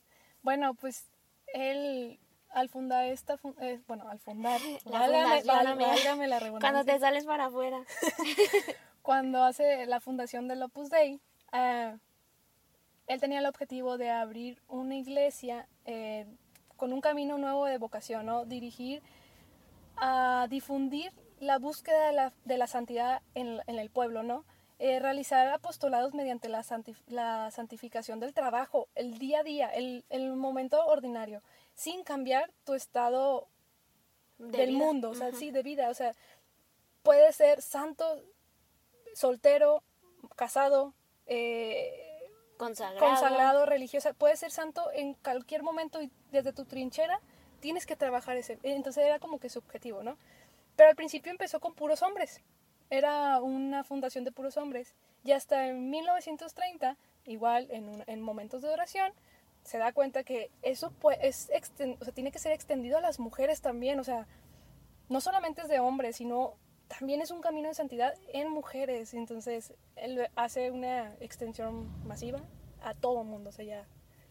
Bueno, 0.41 0.73
pues 0.73 1.10
él 1.53 2.19
al 2.49 2.69
fundar 2.69 3.05
esta, 3.05 3.38
eh, 3.60 3.81
bueno, 3.88 4.10
al 4.10 4.19
fundar, 4.19 4.62
La 4.86 4.99
válgame, 4.99 6.27
la 6.27 6.39
cuando 6.60 6.86
te 6.86 6.97
sales 6.99 7.25
para 7.25 7.45
afuera. 7.45 7.84
Cuando 9.01 9.43
hace 9.43 9.86
la 9.86 9.99
fundación 9.99 10.47
del 10.47 10.63
Opus 10.63 10.89
Dei, 10.89 11.21
ah, 11.51 11.97
él 13.08 13.19
tenía 13.19 13.39
el 13.39 13.45
objetivo 13.45 13.97
de 13.97 14.10
abrir 14.10 14.62
una 14.67 14.95
iglesia 14.95 15.67
eh, 15.86 16.25
con 16.75 16.91
un 16.93 17.01
camino 17.01 17.38
nuevo 17.38 17.65
de 17.65 17.77
vocación, 17.77 18.25
¿no? 18.25 18.45
Dirigir 18.45 19.01
a 19.97 20.47
difundir 20.49 21.13
la 21.39 21.58
búsqueda 21.60 22.08
de 22.08 22.13
la, 22.13 22.34
de 22.45 22.58
la 22.58 22.67
santidad 22.67 23.21
en, 23.34 23.62
en 23.67 23.79
el 23.79 23.89
pueblo, 23.89 24.23
¿no? 24.23 24.43
Eh, 24.77 24.99
realizar 24.99 25.47
apostolados 25.47 26.13
mediante 26.13 26.49
la, 26.49 26.62
santif- 26.62 27.01
la 27.08 27.49
santificación 27.51 28.19
del 28.19 28.34
trabajo, 28.34 28.89
el 28.95 29.17
día 29.19 29.39
a 29.39 29.43
día, 29.43 29.69
el, 29.69 30.03
el 30.10 30.34
momento 30.34 30.86
ordinario, 30.86 31.41
sin 31.75 32.03
cambiar 32.03 32.51
tu 32.65 32.73
estado 32.73 33.47
de 34.38 34.58
del 34.58 34.69
vida. 34.71 34.79
mundo, 34.79 35.12
o 35.12 35.15
sea, 35.15 35.31
sí, 35.31 35.51
de 35.51 35.63
vida, 35.63 35.89
o 35.89 35.93
sea, 35.93 36.13
puede 37.03 37.31
ser 37.31 37.62
santo, 37.62 38.21
soltero, 39.13 39.81
casado, 40.36 40.93
eh, 41.27 42.29
consagrado, 42.57 42.99
consagrado, 43.05 43.65
religiosa, 43.65 44.13
puede 44.13 44.35
ser 44.38 44.51
santo 44.51 44.91
en 44.93 45.13
cualquier 45.15 45.63
momento 45.63 46.01
y 46.01 46.11
desde 46.31 46.53
tu 46.53 46.65
trinchera 46.65 47.19
tienes 47.59 47.85
que 47.85 47.95
trabajar 47.95 48.38
ese. 48.38 48.59
Entonces 48.63 49.03
era 49.05 49.19
como 49.19 49.39
que 49.39 49.49
su 49.49 49.59
objetivo, 49.59 50.03
¿no? 50.03 50.17
Pero 50.75 50.89
al 50.89 50.95
principio 50.95 51.31
empezó 51.31 51.59
con 51.59 51.73
puros 51.73 52.01
hombres. 52.01 52.41
Era 52.89 53.41
una 53.41 53.83
fundación 53.83 54.23
de 54.23 54.31
puros 54.31 54.57
hombres. 54.57 54.93
Y 55.23 55.31
hasta 55.31 55.67
en 55.67 55.89
1930, 55.89 56.97
igual 57.25 57.67
en, 57.71 57.89
un- 57.89 58.03
en 58.07 58.21
momentos 58.21 58.61
de 58.61 58.69
oración, 58.69 59.11
se 59.63 59.79
da 59.79 59.91
cuenta 59.93 60.23
que 60.23 60.51
eso 60.61 60.91
pues, 60.99 61.17
es 61.21 61.49
exten- 61.49 61.97
o 61.99 62.03
sea, 62.05 62.13
tiene 62.13 62.31
que 62.31 62.38
ser 62.39 62.51
extendido 62.51 62.97
a 62.97 63.01
las 63.01 63.19
mujeres 63.19 63.61
también. 63.61 63.99
O 63.99 64.03
sea, 64.03 64.27
no 65.09 65.19
solamente 65.21 65.61
es 65.63 65.67
de 65.67 65.79
hombres, 65.79 66.17
sino 66.17 66.53
también 66.87 67.21
es 67.21 67.31
un 67.31 67.41
camino 67.41 67.67
de 67.69 67.75
santidad 67.75 68.13
en 68.33 68.49
mujeres. 68.49 69.13
Entonces, 69.13 69.73
él 69.95 70.27
hace 70.35 70.71
una 70.71 71.13
extensión 71.19 71.89
masiva 72.05 72.41
a 72.81 72.93
todo 72.93 73.23
mundo. 73.23 73.49
O 73.49 73.53
sea, 73.53 73.65
ya 73.65 73.87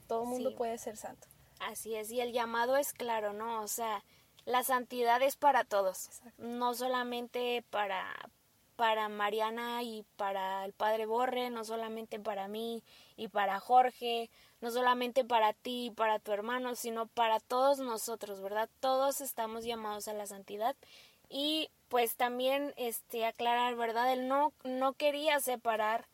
todo 0.06 0.24
mundo 0.24 0.50
Sí. 0.50 0.56
puede 0.56 0.78
ser 0.78 0.96
santo. 0.96 1.26
Así 1.60 1.94
es, 1.94 2.10
y 2.10 2.20
el 2.20 2.32
llamado 2.32 2.76
es 2.76 2.92
claro, 2.92 3.32
¿no? 3.32 3.62
O 3.62 3.68
sea, 3.68 4.04
la 4.44 4.62
santidad 4.64 5.22
es 5.22 5.36
para 5.36 5.64
todos, 5.64 6.06
Exacto. 6.06 6.42
no 6.42 6.74
solamente 6.74 7.64
para 7.70 8.04
para 8.76 9.08
Mariana 9.08 9.84
y 9.84 10.04
para 10.16 10.64
el 10.64 10.72
padre 10.72 11.06
Borre, 11.06 11.48
no 11.48 11.62
solamente 11.62 12.18
para 12.18 12.48
mí 12.48 12.82
y 13.16 13.28
para 13.28 13.60
Jorge, 13.60 14.30
no 14.60 14.72
solamente 14.72 15.24
para 15.24 15.52
ti 15.52 15.86
y 15.86 15.90
para 15.92 16.18
tu 16.18 16.32
hermano, 16.32 16.74
sino 16.74 17.06
para 17.06 17.38
todos 17.38 17.78
nosotros, 17.78 18.40
¿verdad? 18.40 18.68
Todos 18.80 19.20
estamos 19.20 19.64
llamados 19.64 20.08
a 20.08 20.12
la 20.12 20.26
santidad 20.26 20.74
y 21.28 21.70
pues 21.94 22.16
también 22.16 22.74
este 22.76 23.24
aclarar, 23.24 23.76
¿verdad? 23.76 24.12
Él 24.12 24.26
no 24.26 24.52
no 24.64 24.94
quería 24.94 25.38
separar 25.38 26.07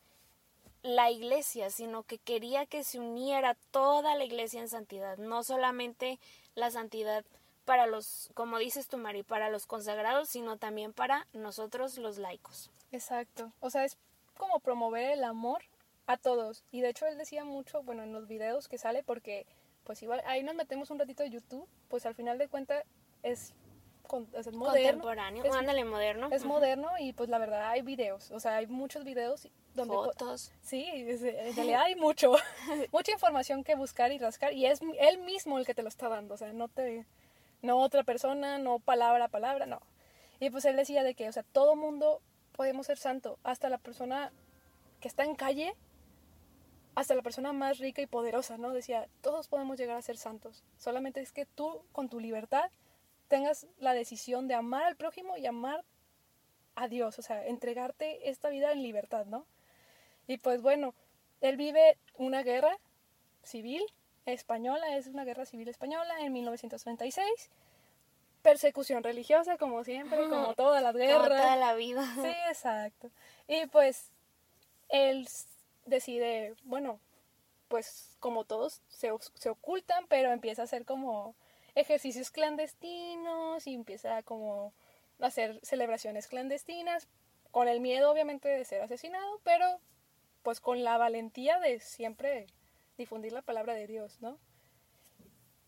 la 0.83 1.09
iglesia, 1.09 1.71
sino 1.71 2.03
que 2.03 2.19
quería 2.19 2.67
que 2.67 2.83
se 2.83 2.99
uniera 2.99 3.57
toda 3.71 4.13
la 4.13 4.23
iglesia 4.23 4.61
en 4.61 4.69
santidad, 4.69 5.17
no 5.17 5.41
solamente 5.41 6.19
la 6.53 6.69
santidad 6.69 7.25
para 7.65 7.87
los, 7.87 8.29
como 8.35 8.59
dices 8.59 8.89
tú, 8.89 8.99
Mari, 8.99 9.23
para 9.23 9.49
los 9.49 9.65
consagrados, 9.65 10.29
sino 10.29 10.57
también 10.57 10.93
para 10.93 11.25
nosotros 11.33 11.97
los 11.97 12.19
laicos. 12.19 12.69
Exacto. 12.91 13.51
O 13.59 13.71
sea, 13.71 13.83
es 13.83 13.97
como 14.37 14.59
promover 14.59 15.09
el 15.09 15.23
amor 15.23 15.63
a 16.05 16.17
todos. 16.17 16.63
Y 16.71 16.81
de 16.81 16.89
hecho 16.89 17.07
él 17.07 17.17
decía 17.17 17.43
mucho, 17.43 17.81
bueno, 17.81 18.03
en 18.03 18.13
los 18.13 18.27
videos 18.27 18.67
que 18.67 18.77
sale, 18.77 19.01
porque 19.01 19.47
pues 19.83 20.03
igual 20.03 20.21
ahí 20.27 20.43
nos 20.43 20.53
metemos 20.53 20.91
un 20.91 20.99
ratito 20.99 21.23
de 21.23 21.31
YouTube, 21.31 21.67
pues 21.89 22.05
al 22.05 22.13
final 22.13 22.37
de 22.37 22.49
cuentas 22.49 22.83
es, 23.23 23.55
es 24.33 24.51
moderno. 24.51 25.03
Contemporáneo, 25.03 25.43
es, 25.43 25.53
ándale, 25.53 25.85
moderno. 25.85 26.29
Es 26.31 26.45
moderno 26.45 26.89
y 26.99 27.13
pues 27.13 27.29
la 27.29 27.37
verdad 27.37 27.69
hay 27.69 27.81
videos, 27.81 28.31
o 28.31 28.39
sea, 28.39 28.57
hay 28.57 28.67
muchos 28.67 29.03
videos 29.03 29.47
donde... 29.73 29.93
Fotos. 29.93 30.51
Sí, 30.61 30.85
en 30.91 31.55
realidad 31.55 31.83
hay 31.83 31.95
mucho, 31.95 32.35
mucha 32.91 33.11
información 33.11 33.63
que 33.63 33.75
buscar 33.75 34.11
y 34.11 34.17
rascar 34.17 34.53
y 34.53 34.65
es 34.65 34.81
él 34.99 35.19
mismo 35.19 35.57
el 35.57 35.65
que 35.65 35.73
te 35.73 35.83
lo 35.83 35.89
está 35.89 36.09
dando, 36.09 36.35
o 36.35 36.37
sea, 36.37 36.53
no 36.53 36.67
te 36.67 37.05
no 37.61 37.79
otra 37.79 38.03
persona, 38.03 38.57
no 38.57 38.79
palabra 38.79 39.25
a 39.25 39.29
palabra, 39.29 39.65
no. 39.65 39.81
Y 40.39 40.49
pues 40.49 40.65
él 40.65 40.75
decía 40.75 41.03
de 41.03 41.13
que, 41.13 41.29
o 41.29 41.31
sea, 41.31 41.43
todo 41.43 41.75
mundo 41.75 42.21
podemos 42.53 42.87
ser 42.87 42.97
santo, 42.97 43.37
hasta 43.43 43.69
la 43.69 43.77
persona 43.77 44.31
que 44.99 45.07
está 45.07 45.23
en 45.23 45.35
calle, 45.35 45.75
hasta 46.95 47.15
la 47.15 47.21
persona 47.21 47.53
más 47.53 47.77
rica 47.77 48.01
y 48.01 48.07
poderosa, 48.07 48.57
¿no? 48.57 48.71
Decía, 48.71 49.07
todos 49.21 49.47
podemos 49.47 49.77
llegar 49.77 49.97
a 49.97 50.01
ser 50.01 50.17
santos. 50.17 50.63
Solamente 50.77 51.21
es 51.21 51.31
que 51.31 51.45
tú, 51.45 51.83
con 51.91 52.09
tu 52.09 52.19
libertad, 52.19 52.69
tengas 53.31 53.65
la 53.79 53.93
decisión 53.93 54.49
de 54.49 54.55
amar 54.55 54.83
al 54.83 54.97
prójimo 54.97 55.37
y 55.37 55.45
amar 55.45 55.85
a 56.75 56.89
Dios, 56.89 57.17
o 57.17 57.21
sea, 57.21 57.47
entregarte 57.47 58.29
esta 58.29 58.49
vida 58.49 58.73
en 58.73 58.83
libertad, 58.83 59.25
¿no? 59.25 59.45
Y 60.27 60.37
pues 60.37 60.61
bueno, 60.61 60.93
él 61.39 61.55
vive 61.55 61.97
una 62.17 62.43
guerra 62.43 62.77
civil 63.41 63.81
española, 64.25 64.97
es 64.97 65.07
una 65.07 65.23
guerra 65.23 65.45
civil 65.45 65.69
española 65.69 66.13
en 66.19 66.33
1936. 66.33 67.49
Persecución 68.41 69.01
religiosa, 69.01 69.57
como 69.57 69.85
siempre, 69.85 70.19
como 70.29 70.53
todas 70.53 70.83
las 70.83 70.93
guerras. 70.93 71.29
Como 71.29 71.29
toda 71.29 71.55
la 71.55 71.73
vida. 71.75 72.05
Sí, 72.15 72.33
exacto. 72.49 73.11
Y 73.47 73.65
pues 73.67 74.11
él 74.89 75.25
decide, 75.85 76.53
bueno, 76.63 76.99
pues 77.69 78.17
como 78.19 78.43
todos 78.43 78.81
se, 78.89 79.09
se 79.35 79.49
ocultan, 79.49 80.05
pero 80.09 80.33
empieza 80.33 80.63
a 80.63 80.65
hacer 80.65 80.83
como 80.83 81.33
ejercicios 81.75 82.31
clandestinos 82.31 83.65
y 83.67 83.73
empieza 83.73 84.23
como 84.23 84.73
a 85.19 85.27
hacer 85.27 85.59
celebraciones 85.63 86.27
clandestinas, 86.27 87.07
con 87.51 87.67
el 87.67 87.79
miedo 87.79 88.11
obviamente 88.11 88.49
de 88.49 88.65
ser 88.65 88.81
asesinado, 88.81 89.39
pero 89.43 89.79
pues 90.43 90.59
con 90.59 90.83
la 90.83 90.97
valentía 90.97 91.59
de 91.59 91.79
siempre 91.79 92.47
difundir 92.97 93.33
la 93.33 93.41
palabra 93.41 93.73
de 93.73 93.87
Dios, 93.87 94.21
¿no? 94.21 94.39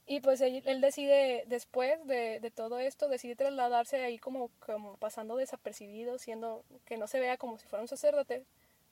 Y 0.06 0.20
pues 0.20 0.42
él, 0.42 0.82
decide, 0.82 1.46
después 1.48 2.06
de, 2.06 2.52
todo 2.54 2.80
esto, 2.80 3.08
decide 3.08 3.36
trasladarse 3.38 4.04
ahí 4.04 4.20
como, 4.20 4.50
como 4.60 4.98
pasando 4.98 5.38
desapercibido, 5.38 6.20
siendo 6.20 6.66
que 6.86 6.98
no 6.98 7.08
se 7.08 7.22
vea 7.22 7.38
como 7.38 7.58
si 7.58 7.66
fuera 7.68 7.84
un 7.84 7.88
sacerdote, 7.88 8.46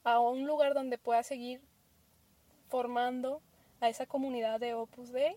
a 0.03 0.19
un 0.19 0.47
lugar 0.47 0.73
donde 0.73 0.97
pueda 0.97 1.21
seguir 1.23 1.61
formando 2.69 3.41
a 3.81 3.89
esa 3.89 4.05
comunidad 4.05 4.59
de 4.59 4.73
Opus 4.73 5.11
Dei 5.11 5.35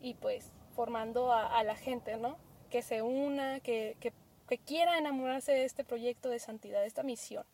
y 0.00 0.14
pues 0.14 0.52
formando 0.76 1.32
a, 1.32 1.62
la 1.64 1.74
gente, 1.74 2.16
¿no? 2.16 2.36
Que 2.70 2.82
se 2.82 3.02
una, 3.02 3.60
que, 3.60 3.96
que, 3.98 4.12
que 4.48 4.58
quiera 4.58 4.98
enamorarse 4.98 5.52
de 5.52 5.64
este 5.64 5.82
proyecto 5.82 6.28
de 6.28 6.38
santidad, 6.38 6.82
de 6.82 6.86
esta 6.86 7.02
misión. 7.02 7.44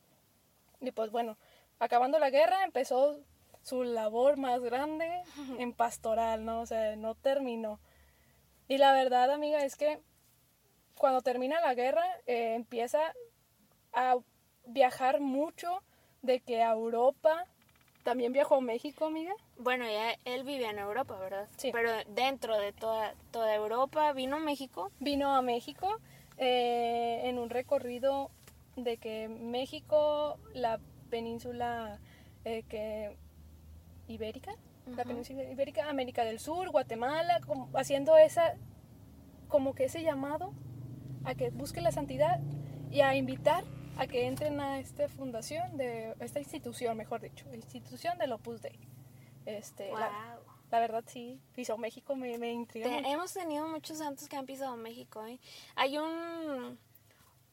Y 0.80 0.90
pues 0.90 1.10
bueno, 1.10 1.38
acabando 1.78 2.18
la 2.18 2.30
guerra 2.30 2.64
empezó 2.64 3.20
su 3.62 3.84
labor 3.84 4.36
más 4.36 4.60
grande 4.60 5.08
en 5.58 5.72
pastoral, 5.72 6.44
¿no? 6.44 6.60
O 6.60 6.66
sea, 6.66 6.96
no 6.96 7.14
terminó. 7.14 7.80
Y 8.68 8.78
la 8.78 8.92
verdad, 8.92 9.30
amiga, 9.30 9.64
es 9.64 9.76
que 9.76 10.00
cuando 10.96 11.22
termina 11.22 11.60
la 11.60 11.74
guerra 11.74 12.04
eh, 12.26 12.54
empieza 12.54 13.00
a 13.92 14.16
viajar 14.66 15.20
mucho 15.20 15.82
de 16.22 16.40
que 16.40 16.62
a 16.62 16.72
Europa, 16.72 17.46
también 18.02 18.32
viajó 18.32 18.56
a 18.56 18.60
México, 18.60 19.06
amiga. 19.06 19.32
Bueno, 19.58 19.84
ya 19.84 20.16
él 20.24 20.44
vivía 20.44 20.70
en 20.70 20.78
Europa, 20.78 21.18
¿verdad? 21.18 21.48
Sí. 21.56 21.70
Pero 21.72 21.90
dentro 22.08 22.58
de 22.58 22.72
toda, 22.72 23.14
toda 23.30 23.54
Europa, 23.54 24.12
¿vino 24.12 24.36
a 24.36 24.40
México? 24.40 24.90
Vino 25.00 25.34
a 25.34 25.42
México 25.42 26.00
eh, 26.38 27.22
en 27.24 27.38
un 27.38 27.50
recorrido 27.50 28.30
de 28.76 28.96
que 28.96 29.28
México, 29.28 30.38
la 30.54 30.80
península 31.10 31.98
eh, 32.44 32.64
que 32.68 33.16
ibérica, 34.08 34.54
la 34.96 35.04
península 35.04 35.44
ibérica, 35.44 35.88
América 35.88 36.24
del 36.24 36.40
Sur, 36.40 36.70
Guatemala, 36.70 37.40
haciendo 37.74 38.16
esa, 38.16 38.54
como 39.48 39.74
que 39.74 39.84
ese 39.84 40.02
llamado 40.02 40.52
a 41.24 41.34
que 41.34 41.50
busque 41.50 41.80
la 41.80 41.92
santidad 41.92 42.40
y 42.90 43.00
a 43.00 43.14
invitar 43.14 43.64
a 43.98 44.06
que 44.06 44.26
entren 44.26 44.60
a 44.60 44.78
esta 44.78 45.08
fundación, 45.08 45.76
de 45.76 46.14
esta 46.20 46.38
institución, 46.38 46.96
mejor 46.96 47.20
dicho, 47.20 47.44
institución 47.54 48.18
del 48.18 48.32
Opus 48.32 48.62
Dei. 48.62 48.78
Este, 49.46 49.90
la, 49.92 50.38
verdad 50.80 51.04
sí, 51.06 51.40
pisó 51.54 51.76
México, 51.76 52.16
me, 52.16 52.38
me 52.38 52.52
intriga. 52.52 52.98
hemos 52.98 53.32
tenido 53.32 53.66
muchos 53.68 53.98
santos 53.98 54.28
que 54.28 54.36
han 54.36 54.46
pisado 54.46 54.76
México. 54.76 55.26
¿eh? 55.26 55.38
Hay 55.74 55.98
un, 55.98 56.78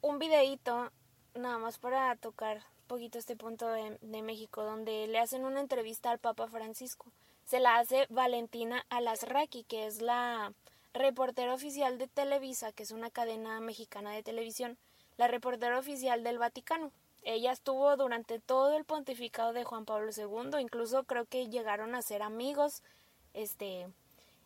un 0.01 0.19
videíto, 0.19 0.91
nada 1.35 1.57
más 1.57 1.77
para 1.77 2.15
tocar 2.15 2.61
poquito 2.89 3.19
este 3.19 3.35
punto 3.35 3.69
de, 3.69 4.21
México, 4.21 4.63
donde 4.63 5.07
le 5.07 5.19
hacen 5.19 5.45
una 5.45 5.61
entrevista 5.61 6.09
al 6.11 6.19
Papa 6.19 6.47
Francisco. 6.47 7.05
Se 7.45 7.59
la 7.59 7.77
hace 7.77 8.07
Valentina 8.09 8.85
Alasraqui, 8.89 9.63
que 9.63 9.85
es 9.85 10.01
la 10.01 10.53
reportera 10.93 11.53
oficial 11.53 11.97
de 11.97 12.07
Televisa, 12.07 12.71
que 12.71 12.83
es 12.83 12.91
una 12.91 13.11
cadena 13.11 13.59
mexicana 13.59 14.11
de 14.11 14.23
televisión, 14.23 14.77
la 15.19 15.27
reportera 15.27 15.77
oficial 15.77 16.23
del 16.23 16.37
Vaticano. 16.37 16.93
Ella 17.23 17.51
estuvo 17.51 17.93
durante 17.97 18.39
todo 18.39 18.77
el 18.77 18.85
pontificado 18.85 19.51
de 19.51 19.65
Juan 19.65 19.83
Pablo 19.83 20.11
II, 20.15 20.61
incluso 20.61 21.03
creo 21.03 21.25
que 21.25 21.49
llegaron 21.49 21.93
a 21.93 22.01
ser 22.01 22.21
amigos, 22.21 22.83
este, 23.33 23.89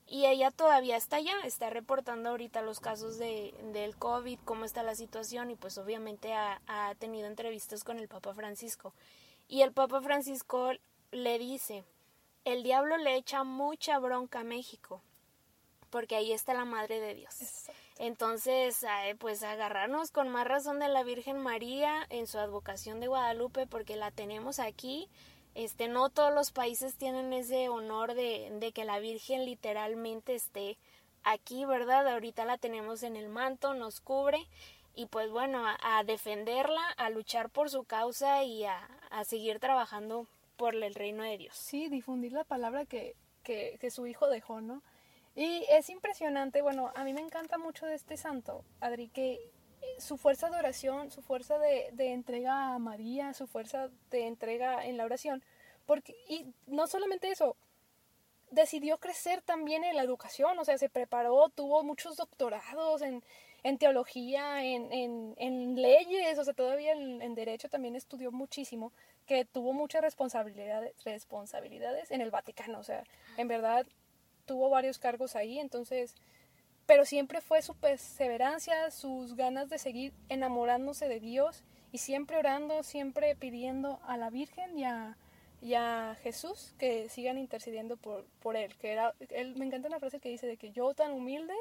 y 0.08 0.26
ella 0.26 0.50
todavía 0.50 0.98
está 0.98 1.18
allá, 1.18 1.36
está 1.44 1.70
reportando 1.70 2.30
ahorita 2.30 2.64
los 2.64 2.80
casos 2.80 3.20
de, 3.20 3.54
del 3.72 3.96
COVID, 3.96 4.40
cómo 4.46 4.66
está 4.66 4.82
la 4.82 4.96
situación 4.96 5.52
y 5.52 5.56
pues 5.56 5.78
obviamente 5.78 6.34
ha, 6.34 6.60
tenido 6.98 7.28
entrevistas 7.28 7.84
con 7.84 8.00
el 8.00 8.08
Papa 8.08 8.34
Francisco. 8.34 8.96
Y 9.48 9.62
el 9.62 9.74
Papa 9.74 10.02
Francisco 10.02 10.72
le 11.12 11.38
dice, 11.38 11.84
el 12.46 12.64
diablo 12.64 12.98
le 12.98 13.16
echa 13.16 13.44
mucha 13.44 14.00
bronca 14.00 14.40
a 14.40 14.44
México, 14.44 15.04
porque 15.92 16.16
ahí 16.16 16.32
está 16.32 16.56
la 16.56 16.66
Madre 16.66 17.00
de 17.00 17.14
Dios. 17.14 17.70
Entonces, 18.06 18.86
pues 19.18 19.44
agarrarnos 19.44 20.12
con 20.12 20.28
más 20.28 20.46
razón 20.46 20.80
de 20.80 20.90
la 20.90 21.04
Virgen 21.04 21.38
María 21.38 22.06
en 22.10 22.28
su 22.28 22.38
advocación 22.38 23.00
de 23.00 23.08
Guadalupe, 23.08 23.66
porque 23.66 23.96
la 23.96 24.12
tenemos 24.12 24.60
aquí 24.60 25.08
este, 25.56 25.88
no 25.88 26.10
todos 26.10 26.34
los 26.34 26.52
países 26.52 26.96
tienen 26.96 27.32
ese 27.32 27.70
honor 27.70 28.16
de, 28.16 28.50
de 28.60 28.72
que 28.72 28.86
la 28.86 29.00
Virgen 29.00 29.46
literalmente 29.46 30.34
esté 30.34 30.78
aquí, 31.24 31.66
¿verdad? 31.66 32.08
Ahorita 32.08 32.44
la 32.46 32.58
tenemos 32.58 33.04
en 33.04 33.16
el 33.16 33.30
manto, 33.30 33.74
nos 33.74 34.02
cubre 34.02 34.48
y 34.96 35.06
pues 35.06 35.30
bueno, 35.30 35.64
a, 35.66 36.04
defenderla, 36.04 36.82
a 36.98 37.10
luchar 37.10 37.50
por 37.50 37.70
su 37.70 37.84
causa 37.84 38.44
y 38.44 38.64
a, 38.64 38.80
a, 39.12 39.24
seguir 39.26 39.60
trabajando 39.60 40.28
por 40.58 40.76
el 40.76 40.96
reino 40.96 41.24
de 41.24 41.38
Dios. 41.38 41.56
Sí, 41.56 41.88
difundir 41.88 42.32
la 42.32 42.44
palabra 42.44 42.86
que, 42.86 43.16
que, 43.44 43.78
que, 43.80 43.92
su 43.92 44.06
hijo 44.08 44.28
dejó, 44.28 44.62
¿no? 44.62 44.82
Y 45.36 45.66
es 45.70 45.90
impresionante, 45.90 46.62
bueno, 46.62 46.92
a 46.96 47.04
mí 47.04 47.14
me 47.14 47.22
encanta 47.22 47.58
mucho 47.58 47.86
de 47.86 47.96
este 47.96 48.18
santo, 48.18 48.64
Adri, 48.80 49.10
que 49.10 49.40
su 49.98 50.18
fuerza 50.18 50.50
de 50.50 50.58
oración, 50.58 51.12
su 51.12 51.22
fuerza 51.22 51.58
de, 51.58 51.92
entrega 52.12 52.76
a 52.76 52.80
María, 52.80 53.34
su 53.34 53.48
fuerza 53.48 53.90
de 54.12 54.28
entrega 54.28 54.86
en 54.86 54.98
la 54.98 55.06
oración. 55.06 55.44
Porque, 55.86 56.16
y 56.30 56.54
no 56.68 56.88
solamente 56.88 57.30
eso, 57.30 57.58
decidió 58.52 59.00
crecer 59.00 59.42
también 59.42 59.84
en 59.84 59.96
la 59.96 60.04
educación, 60.04 60.58
o 60.60 60.66
sea, 60.66 60.78
se 60.78 60.90
preparó, 60.90 61.50
tuvo 61.50 61.84
muchos 61.84 62.16
doctorados 62.16 63.02
en, 63.02 63.24
teología, 63.80 64.64
en, 64.64 65.76
leyes, 65.76 66.38
o 66.38 66.44
sea, 66.44 66.54
todavía 66.54 66.94
en, 66.94 67.22
en, 67.22 67.36
derecho 67.36 67.70
también 67.70 67.96
estudió 67.96 68.32
muchísimo, 68.32 68.94
que 69.26 69.46
tuvo 69.46 69.74
muchas 69.74 70.02
responsabilidades, 70.02 70.94
responsabilidades 71.04 72.12
en 72.12 72.22
el 72.22 72.30
Vaticano, 72.30 72.80
o 72.80 72.84
sea, 72.84 73.04
en 73.38 73.48
verdad 73.48 73.88
tuvo 74.46 74.70
varios 74.70 75.00
cargos 75.00 75.36
ahí, 75.36 75.60
entonces 75.60 76.16
pero 76.86 77.06
siempre 77.06 77.42
fue 77.42 77.62
su 77.62 77.76
perseverancia, 77.76 78.92
sus 78.92 79.36
ganas 79.36 79.70
de 79.70 79.78
seguir 79.78 80.14
enamorándose 80.30 81.08
de 81.08 81.20
Dios 81.20 81.64
y 81.92 82.00
siempre 82.00 82.38
orando, 82.38 82.84
siempre 82.84 83.36
pidiendo 83.36 84.00
a 84.06 84.18
la 84.18 84.30
Virgen 84.30 84.78
y 84.78 84.84
a, 84.84 85.18
a 85.76 86.16
Jesús 86.22 86.74
que 86.78 87.08
sigan 87.08 87.38
intercediendo 87.38 87.96
por, 87.96 88.26
por 88.42 88.58
él. 88.58 88.76
Que 88.78 88.92
era, 88.92 89.14
él. 89.30 89.56
Me 89.56 89.66
encanta 89.66 89.88
una 89.88 90.00
frase 90.00 90.20
que 90.20 90.30
dice 90.30 90.48
de 90.48 90.58
que 90.58 90.72
yo 90.72 90.94
tan 90.94 91.14
humilde 91.14 91.54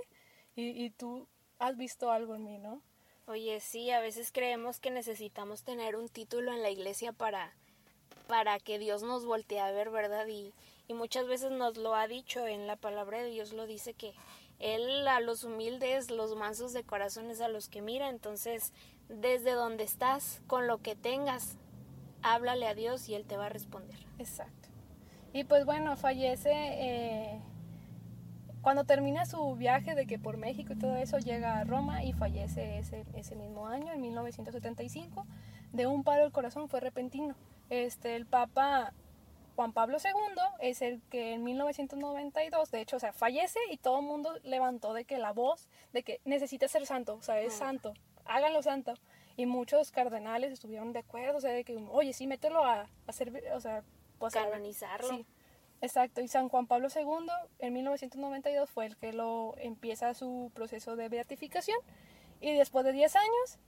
y, 0.56 0.70
y 0.84 0.90
tú 0.90 1.28
has 1.58 1.76
visto 1.76 2.10
algo 2.10 2.34
en 2.34 2.44
mí, 2.44 2.58
¿no? 2.58 2.82
Oye, 3.26 3.60
sí, 3.60 3.90
a 3.92 4.00
veces 4.00 4.32
creemos 4.32 4.80
que 4.80 4.90
necesitamos 4.90 5.62
tener 5.62 5.94
un 5.94 6.08
título 6.08 6.52
en 6.52 6.62
la 6.62 6.70
iglesia 6.70 7.12
para, 7.12 7.54
para 8.26 8.58
que 8.58 8.80
Dios 8.80 9.04
nos 9.04 9.24
voltee 9.24 9.60
a 9.60 9.70
ver, 9.70 9.90
¿verdad? 9.90 10.26
Y, 10.26 10.52
y 10.88 10.94
muchas 10.94 11.26
veces 11.26 11.50
nos 11.52 11.76
lo 11.76 11.94
ha 11.94 12.06
dicho 12.06 12.46
en 12.46 12.66
la 12.66 12.76
palabra 12.76 13.22
de 13.22 13.30
Dios, 13.30 13.52
lo 13.52 13.66
dice 13.66 13.94
que 13.94 14.14
Él 14.58 15.06
a 15.08 15.20
los 15.20 15.44
humildes, 15.44 16.10
los 16.10 16.36
mansos 16.36 16.72
de 16.72 16.84
corazones 16.84 17.40
a 17.40 17.48
los 17.48 17.68
que 17.68 17.82
mira. 17.82 18.08
Entonces, 18.08 18.72
desde 19.08 19.52
donde 19.52 19.84
estás, 19.84 20.42
con 20.46 20.66
lo 20.66 20.78
que 20.78 20.94
tengas, 20.96 21.56
háblale 22.22 22.66
a 22.66 22.74
Dios 22.74 23.08
y 23.08 23.14
Él 23.14 23.24
te 23.24 23.36
va 23.36 23.46
a 23.46 23.50
responder. 23.50 23.98
Exacto. 24.18 24.68
Y 25.32 25.44
pues 25.44 25.64
bueno, 25.64 25.96
fallece 25.96 26.50
eh, 26.52 27.40
cuando 28.60 28.84
termina 28.84 29.24
su 29.26 29.56
viaje 29.56 29.94
de 29.94 30.06
que 30.06 30.18
por 30.18 30.36
México 30.36 30.74
y 30.74 30.78
todo 30.78 30.96
eso, 30.96 31.18
llega 31.18 31.58
a 31.58 31.64
Roma 31.64 32.04
y 32.04 32.12
fallece 32.12 32.78
ese, 32.78 33.04
ese 33.14 33.34
mismo 33.34 33.66
año, 33.66 33.92
en 33.92 34.00
1975, 34.00 35.26
de 35.72 35.86
un 35.86 36.04
paro 36.04 36.22
del 36.22 36.32
corazón, 36.32 36.68
fue 36.68 36.80
repentino. 36.80 37.34
Este, 37.70 38.14
el 38.14 38.26
Papa 38.26 38.92
Juan 39.54 39.72
Pablo 39.72 39.98
II 40.02 40.42
es 40.60 40.82
el 40.82 41.02
que 41.10 41.32
en 41.34 41.44
1992, 41.44 42.70
de 42.70 42.80
hecho, 42.80 42.96
o 42.96 43.00
sea, 43.00 43.12
fallece 43.12 43.58
y 43.70 43.76
todo 43.76 44.00
el 44.00 44.06
mundo 44.06 44.34
levantó 44.42 44.94
de 44.94 45.04
que 45.04 45.18
la 45.18 45.32
voz 45.32 45.68
de 45.92 46.02
que 46.02 46.20
necesita 46.24 46.68
ser 46.68 46.86
santo, 46.86 47.14
o 47.14 47.22
sea, 47.22 47.40
es 47.40 47.52
santo, 47.54 47.94
háganlo 48.24 48.62
santo. 48.62 48.94
Y 49.36 49.46
muchos 49.46 49.90
cardenales 49.92 50.52
estuvieron 50.52 50.92
de 50.92 51.00
acuerdo, 51.00 51.38
o 51.38 51.40
sea, 51.40 51.52
de 51.52 51.64
que, 51.64 51.76
oye, 51.90 52.12
sí, 52.12 52.26
mételo 52.26 52.64
a, 52.64 52.86
hacer, 53.06 53.32
o 53.54 53.60
sea, 53.60 53.82
pues 54.18 54.34
canonizarlo. 54.34 55.08
Sí, 55.08 55.26
exacto. 55.80 56.20
Y 56.20 56.28
San 56.28 56.48
Juan 56.48 56.66
Pablo 56.66 56.88
II 56.94 57.28
en 57.58 57.72
1992 57.72 58.70
fue 58.70 58.86
el 58.86 58.96
que 58.96 59.12
lo 59.12 59.54
empieza 59.56 60.12
su 60.14 60.50
proceso 60.54 60.96
de 60.96 61.08
beatificación 61.08 61.78
y 62.40 62.52
después 62.54 62.84
de 62.84 62.92
10 62.92 63.16
años 63.16 63.58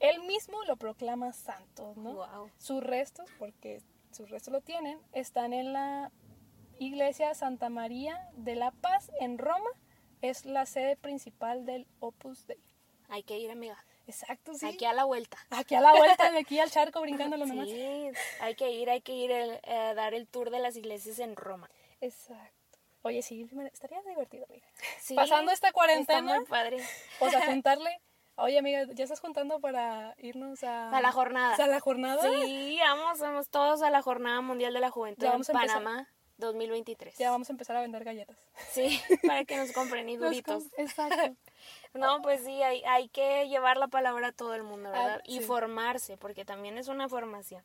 él 0.00 0.22
mismo 0.24 0.62
lo 0.64 0.76
proclama 0.76 1.32
santo, 1.32 1.94
¿no? 1.96 2.14
Wow. 2.14 2.50
Sus 2.58 2.82
restos, 2.82 3.28
porque 3.38 3.82
sus 4.10 4.30
restos 4.30 4.52
lo 4.52 4.60
tienen, 4.60 4.98
están 5.12 5.52
en 5.52 5.72
la 5.72 6.10
iglesia 6.78 7.34
Santa 7.34 7.68
María 7.68 8.28
de 8.34 8.56
la 8.56 8.70
Paz 8.70 9.10
en 9.20 9.38
Roma. 9.38 9.70
Es 10.20 10.44
la 10.44 10.66
sede 10.66 10.96
principal 10.96 11.64
del 11.64 11.86
Opus 12.00 12.46
Dei. 12.46 12.58
Hay 13.08 13.22
que 13.22 13.38
ir, 13.38 13.50
amiga. 13.50 13.84
Exacto, 14.06 14.54
sí. 14.54 14.66
Aquí 14.66 14.84
a 14.84 14.92
la 14.92 15.04
vuelta. 15.04 15.38
Aquí 15.50 15.74
a 15.74 15.80
la 15.80 15.94
vuelta, 15.94 16.30
de 16.30 16.38
aquí 16.38 16.58
al 16.58 16.70
charco 16.70 17.00
brincándolo 17.02 17.46
nomás. 17.46 17.68
Sí, 17.68 18.10
hay 18.40 18.54
que 18.54 18.70
ir, 18.70 18.90
hay 18.90 19.00
que 19.00 19.12
ir 19.12 19.32
a 19.32 19.94
dar 19.94 20.14
el 20.14 20.26
tour 20.26 20.50
de 20.50 20.58
las 20.58 20.76
iglesias 20.76 21.18
en 21.18 21.36
Roma. 21.36 21.70
Exacto. 22.00 22.78
Oye, 23.02 23.22
sí, 23.22 23.48
estaría 23.72 24.02
divertido, 24.02 24.44
amiga. 24.48 24.66
Sí, 25.00 25.14
Pasando 25.14 25.52
esta 25.52 25.72
cuarentena, 25.72 26.18
Está 26.18 26.40
muy 26.40 26.46
padre. 26.46 26.78
o 27.20 27.30
sea, 27.30 27.46
juntarle. 27.46 28.00
Oye, 28.40 28.58
amiga, 28.58 28.84
¿ya 28.94 29.02
estás 29.04 29.20
juntando 29.20 29.58
para 29.60 30.14
irnos 30.18 30.62
a, 30.62 30.90
A 30.96 31.00
la 31.00 31.10
jornada. 31.12 31.56
a 31.56 31.66
la 31.66 31.80
jornada? 31.80 32.22
Sí, 32.22 32.78
vamos, 32.80 33.18
vamos 33.18 33.48
todos 33.48 33.82
a 33.82 33.90
la 33.90 34.00
Jornada 34.00 34.40
Mundial 34.40 34.72
de 34.72 34.80
la 34.80 34.90
Juventud 34.90 35.22
Ya 35.22 35.28
en 35.30 35.32
vamos 35.34 35.48
a 35.48 35.52
empezar. 35.52 35.78
Panamá 35.82 36.08
2023. 36.36 37.18
Ya 37.18 37.32
vamos 37.32 37.48
a 37.50 37.52
empezar 37.52 37.74
a 37.76 37.80
vender 37.80 38.04
galletas. 38.04 38.36
Sí, 38.70 39.00
para 39.26 39.44
que 39.44 39.56
nos 39.56 39.72
compren 39.72 40.08
y 40.08 40.16
duritos. 40.16 40.62
com- 40.64 40.70
Exacto. 40.76 41.34
No, 41.94 42.22
pues 42.22 42.44
sí, 42.44 42.62
hay, 42.62 42.84
hay 42.84 43.08
que 43.08 43.48
llevar 43.48 43.76
la 43.78 43.88
palabra 43.88 44.28
a 44.28 44.32
todo 44.32 44.54
el 44.54 44.62
mundo, 44.62 44.90
¿verdad? 44.90 45.16
Ah, 45.18 45.22
Y 45.24 45.38
sí. 45.38 45.44
formarse, 45.44 46.16
porque 46.16 46.44
también 46.44 46.78
es 46.78 46.86
una 46.86 47.08
formación. 47.08 47.64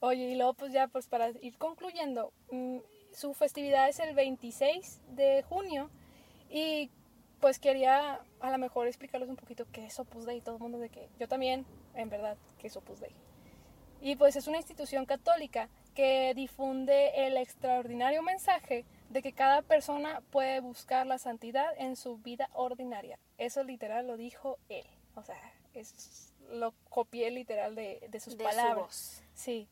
Oye, 0.00 0.24
y 0.30 0.34
luego 0.34 0.52
pues 0.54 0.72
ya 0.72 0.88
pues 0.88 1.06
para 1.06 1.30
ir 1.40 1.56
concluyendo, 1.56 2.32
mm, 2.50 2.78
su 3.14 3.32
festividad 3.32 3.88
es 3.88 3.98
el 4.00 4.14
26 4.14 5.00
de 5.08 5.42
junio 5.48 5.88
y 6.50 6.90
pues 7.42 7.58
quería 7.58 8.20
a 8.38 8.50
lo 8.52 8.58
mejor 8.58 8.86
explicarles 8.86 9.28
un 9.28 9.34
poquito 9.34 9.66
qué 9.72 9.84
es 9.86 9.98
Opus 9.98 10.24
Dei, 10.24 10.40
todo 10.40 10.54
el 10.54 10.62
mundo 10.62 10.78
de 10.78 10.90
que 10.90 11.08
yo 11.18 11.26
también, 11.26 11.66
en 11.94 12.08
verdad, 12.08 12.36
qué 12.58 12.68
es 12.68 12.76
Opus 12.76 13.00
Dei. 13.00 13.12
Y 14.00 14.14
pues 14.14 14.36
es 14.36 14.46
una 14.46 14.58
institución 14.58 15.06
católica 15.06 15.68
que 15.96 16.34
difunde 16.34 17.26
el 17.26 17.36
extraordinario 17.36 18.22
mensaje 18.22 18.84
de 19.10 19.22
que 19.22 19.32
cada 19.32 19.60
persona 19.62 20.22
puede 20.30 20.60
buscar 20.60 21.04
la 21.04 21.18
santidad 21.18 21.66
en 21.78 21.96
su 21.96 22.16
vida 22.18 22.48
ordinaria. 22.52 23.18
Eso 23.38 23.64
literal 23.64 24.06
lo 24.06 24.16
dijo 24.16 24.58
él. 24.68 24.86
O 25.16 25.24
sea, 25.24 25.36
es, 25.74 26.32
lo 26.48 26.72
copié 26.90 27.32
literal 27.32 27.74
de, 27.74 28.06
de 28.08 28.20
sus 28.20 28.38
De 28.38 28.44
palabras. 28.44 28.74
su 28.76 29.20
voz. 29.20 29.22
Sí. 29.34 29.68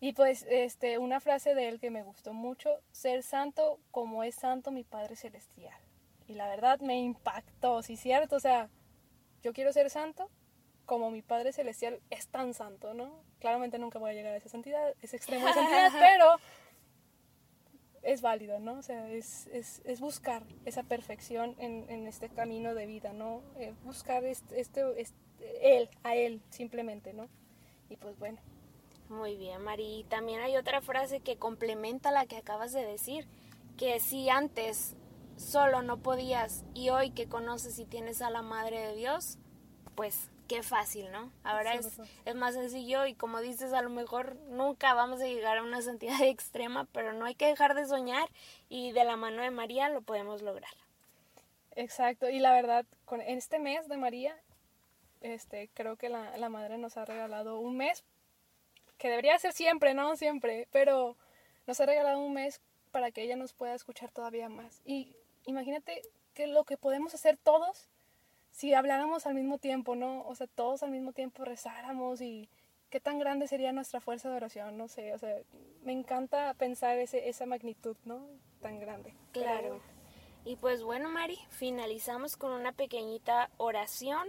Y 0.00 0.12
pues 0.12 0.44
este 0.50 0.98
una 0.98 1.20
frase 1.20 1.54
de 1.54 1.68
él 1.68 1.80
que 1.80 1.90
me 1.90 2.02
gustó 2.02 2.34
mucho, 2.34 2.78
ser 2.92 3.22
santo 3.22 3.80
como 3.90 4.22
es 4.22 4.34
santo 4.34 4.70
mi 4.70 4.84
Padre 4.84 5.16
celestial. 5.16 5.85
Y 6.28 6.34
la 6.34 6.48
verdad 6.48 6.80
me 6.80 6.98
impactó, 7.00 7.82
sí 7.82 7.96
cierto, 7.96 8.36
o 8.36 8.40
sea, 8.40 8.68
yo 9.42 9.52
quiero 9.52 9.72
ser 9.72 9.90
santo 9.90 10.28
como 10.86 11.10
mi 11.10 11.22
Padre 11.22 11.52
celestial 11.52 12.00
es 12.10 12.28
tan 12.28 12.54
santo, 12.54 12.94
¿no? 12.94 13.10
Claramente 13.40 13.78
nunca 13.78 13.98
voy 13.98 14.10
a 14.10 14.14
llegar 14.14 14.32
a 14.32 14.36
esa 14.36 14.48
santidad, 14.48 14.94
ese 15.02 15.16
extremo 15.16 15.46
de 15.46 15.52
santidad, 15.52 15.92
pero 15.98 16.36
es 18.02 18.22
válido, 18.22 18.60
¿no? 18.60 18.74
O 18.78 18.82
sea, 18.82 19.10
es, 19.10 19.48
es, 19.48 19.82
es 19.84 20.00
buscar 20.00 20.44
esa 20.64 20.84
perfección 20.84 21.56
en, 21.58 21.86
en 21.90 22.06
este 22.06 22.28
camino 22.28 22.74
de 22.74 22.86
vida, 22.86 23.12
¿no? 23.12 23.42
Eh, 23.58 23.74
buscar 23.84 24.24
este, 24.24 24.60
este, 24.60 24.82
este- 25.00 25.16
él, 25.60 25.88
a 26.04 26.14
él, 26.14 26.40
simplemente, 26.50 27.12
¿no? 27.12 27.28
Y 27.88 27.96
pues 27.96 28.18
bueno, 28.18 28.38
Muy 29.08 29.36
bien, 29.36 29.62
Mari. 29.62 30.00
Y 30.00 30.04
también 30.04 30.40
hay 30.40 30.56
otra 30.56 30.80
frase 30.80 31.20
que 31.20 31.36
complementa 31.36 32.10
la 32.10 32.26
que 32.26 32.36
acabas 32.36 32.72
de 32.72 32.84
decir, 32.84 33.26
que 33.76 34.00
si 34.00 34.28
antes 34.28 34.96
solo 35.36 35.82
no 35.82 35.98
podías 35.98 36.64
y 36.74 36.90
hoy 36.90 37.10
que 37.10 37.28
conoces 37.28 37.78
y 37.78 37.84
tienes 37.84 38.22
a 38.22 38.30
la 38.30 38.42
Madre 38.42 38.80
de 38.80 38.94
Dios, 38.94 39.38
pues 39.94 40.30
qué 40.48 40.62
fácil, 40.62 41.10
¿no? 41.10 41.32
Ahora 41.44 41.72
Sí, 41.72 41.88
es, 41.88 42.00
es 42.24 42.34
más 42.34 42.54
sencillo 42.54 43.06
y 43.06 43.14
como 43.14 43.40
dices, 43.40 43.72
a 43.72 43.82
lo 43.82 43.90
mejor 43.90 44.36
nunca 44.48 44.94
vamos 44.94 45.20
a 45.20 45.26
llegar 45.26 45.58
a 45.58 45.62
una 45.62 45.82
santidad 45.82 46.20
extrema, 46.22 46.86
pero 46.92 47.12
no 47.12 47.24
hay 47.24 47.34
que 47.34 47.46
dejar 47.46 47.74
de 47.74 47.86
soñar 47.86 48.28
y 48.68 48.92
de 48.92 49.04
la 49.04 49.16
mano 49.16 49.42
de 49.42 49.50
María 49.50 49.88
lo 49.88 50.02
podemos 50.02 50.42
lograr. 50.42 50.72
Exacto, 51.74 52.30
y 52.30 52.38
la 52.38 52.52
verdad, 52.52 52.86
con 53.04 53.20
este 53.20 53.58
mes 53.58 53.86
de 53.88 53.98
María, 53.98 54.34
este, 55.20 55.68
creo 55.74 55.96
que 55.96 56.08
la, 56.08 56.36
la 56.38 56.48
madre 56.48 56.78
nos 56.78 56.96
ha 56.96 57.04
regalado 57.04 57.58
un 57.58 57.76
mes, 57.76 58.02
que 58.96 59.10
debería 59.10 59.38
ser 59.38 59.52
siempre, 59.52 59.92
¿no? 59.92 60.16
Siempre, 60.16 60.68
pero 60.72 61.16
nos 61.66 61.78
ha 61.80 61.86
regalado 61.86 62.18
un 62.20 62.32
mes 62.32 62.62
para 62.92 63.10
que 63.10 63.22
ella 63.22 63.36
nos 63.36 63.52
pueda 63.52 63.74
escuchar 63.74 64.10
todavía 64.10 64.48
más. 64.48 64.80
Y 64.86 65.14
imagínate 65.46 66.02
que 66.34 66.46
lo 66.46 66.64
que 66.64 66.76
podemos 66.76 67.14
hacer 67.14 67.36
todos 67.36 67.88
si 68.56 68.72
habláramos 68.72 69.26
al 69.26 69.34
mismo 69.34 69.58
tiempo, 69.58 69.96
¿no? 69.96 70.26
O 70.26 70.34
sea, 70.34 70.46
todos 70.46 70.82
al 70.82 70.90
mismo 70.90 71.12
tiempo 71.12 71.44
rezáramos 71.44 72.22
y 72.22 72.48
qué 72.88 73.00
tan 73.00 73.18
grande 73.18 73.48
sería 73.48 73.70
nuestra 73.72 74.00
fuerza 74.00 74.30
de 74.30 74.36
oración, 74.36 74.78
no 74.78 74.88
sé, 74.88 75.12
o 75.12 75.18
sea, 75.18 75.36
me 75.82 75.92
encanta 75.92 76.54
pensar 76.54 76.96
ese, 76.98 77.28
esa 77.28 77.44
magnitud, 77.44 77.98
¿no? 78.06 78.26
Tan 78.62 78.80
grande. 78.80 79.14
Claro. 79.32 79.82
Y 80.46 80.56
pues 80.56 80.82
bueno, 80.82 81.10
Mari, 81.10 81.38
finalizamos 81.50 82.38
con 82.38 82.52
una 82.52 82.72
pequeñita 82.72 83.50
oración. 83.58 84.28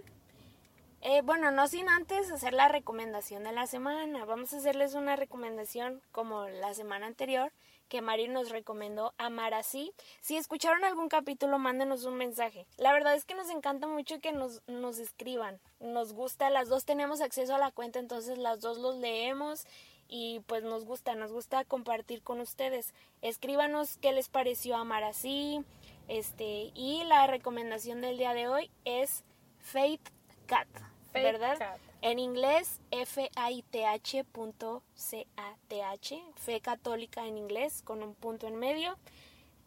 Eh, 1.10 1.22
bueno, 1.22 1.52
no 1.52 1.70
sin 1.70 1.88
antes 1.88 2.30
hacer 2.34 2.52
la 2.52 2.68
recomendación 2.68 3.46
de 3.46 3.54
la 3.54 3.66
semana. 3.66 4.26
Vamos 4.26 4.52
a 4.52 4.58
hacerles 4.58 4.94
una 4.94 5.16
recomendación 5.16 6.02
como 6.12 6.50
la 6.50 6.74
semana 6.74 7.08
anterior, 7.08 7.54
que 7.88 8.02
Mari 8.02 8.28
nos 8.28 8.50
recomendó 8.50 9.14
Amar 9.18 9.54
así. 9.54 9.94
Si 10.20 10.36
escucharon 10.36 10.84
algún 10.84 11.08
capítulo, 11.08 11.60
mándenos 11.60 12.04
un 12.04 12.16
mensaje. 12.16 12.68
La 12.76 12.92
verdad 12.92 13.16
es 13.16 13.24
que 13.24 13.36
nos 13.36 13.50
encanta 13.50 13.88
mucho 13.88 14.20
que 14.20 14.34
nos, 14.34 14.60
escriban. 15.00 15.62
Nos 15.80 16.12
gusta, 16.12 16.50
las 16.50 16.68
dos 16.68 16.84
tenemos 16.84 17.22
acceso 17.22 17.56
a 17.56 17.58
la 17.58 17.72
cuenta, 17.72 18.00
entonces 18.00 18.38
las 18.38 18.60
dos 18.60 18.78
los 18.78 18.98
leemos 18.98 19.66
y 20.10 20.42
pues 20.42 20.64
nos 20.64 20.84
gusta, 20.84 21.16
nos 21.16 21.32
gusta 21.32 21.64
compartir 21.64 22.22
con 22.22 22.42
ustedes. 22.42 22.94
Escríbanos 23.22 23.98
qué 24.02 24.12
les 24.12 24.28
pareció 24.28 24.76
Amar 24.76 25.06
así. 25.06 25.64
Este, 26.10 26.74
y 26.76 27.06
la 27.06 27.28
recomendación 27.28 28.02
del 28.02 28.18
día 28.18 28.34
de 28.34 28.50
hoy 28.50 28.70
es 28.84 29.24
Faith 29.62 30.10
Cat, 30.48 30.68
¿verdad? 31.24 31.58
Cat. 31.58 31.80
En 32.02 32.20
inglés, 32.20 32.80
F-A-I-T-H 32.92 34.24
punto 34.26 34.84
C-A-T-H, 34.96 36.24
fe 36.36 36.62
católica 36.62 37.26
en 37.26 37.38
inglés, 37.38 37.82
con 37.84 38.04
un 38.04 38.14
punto 38.14 38.48
en 38.48 38.56
medio. 38.56 38.98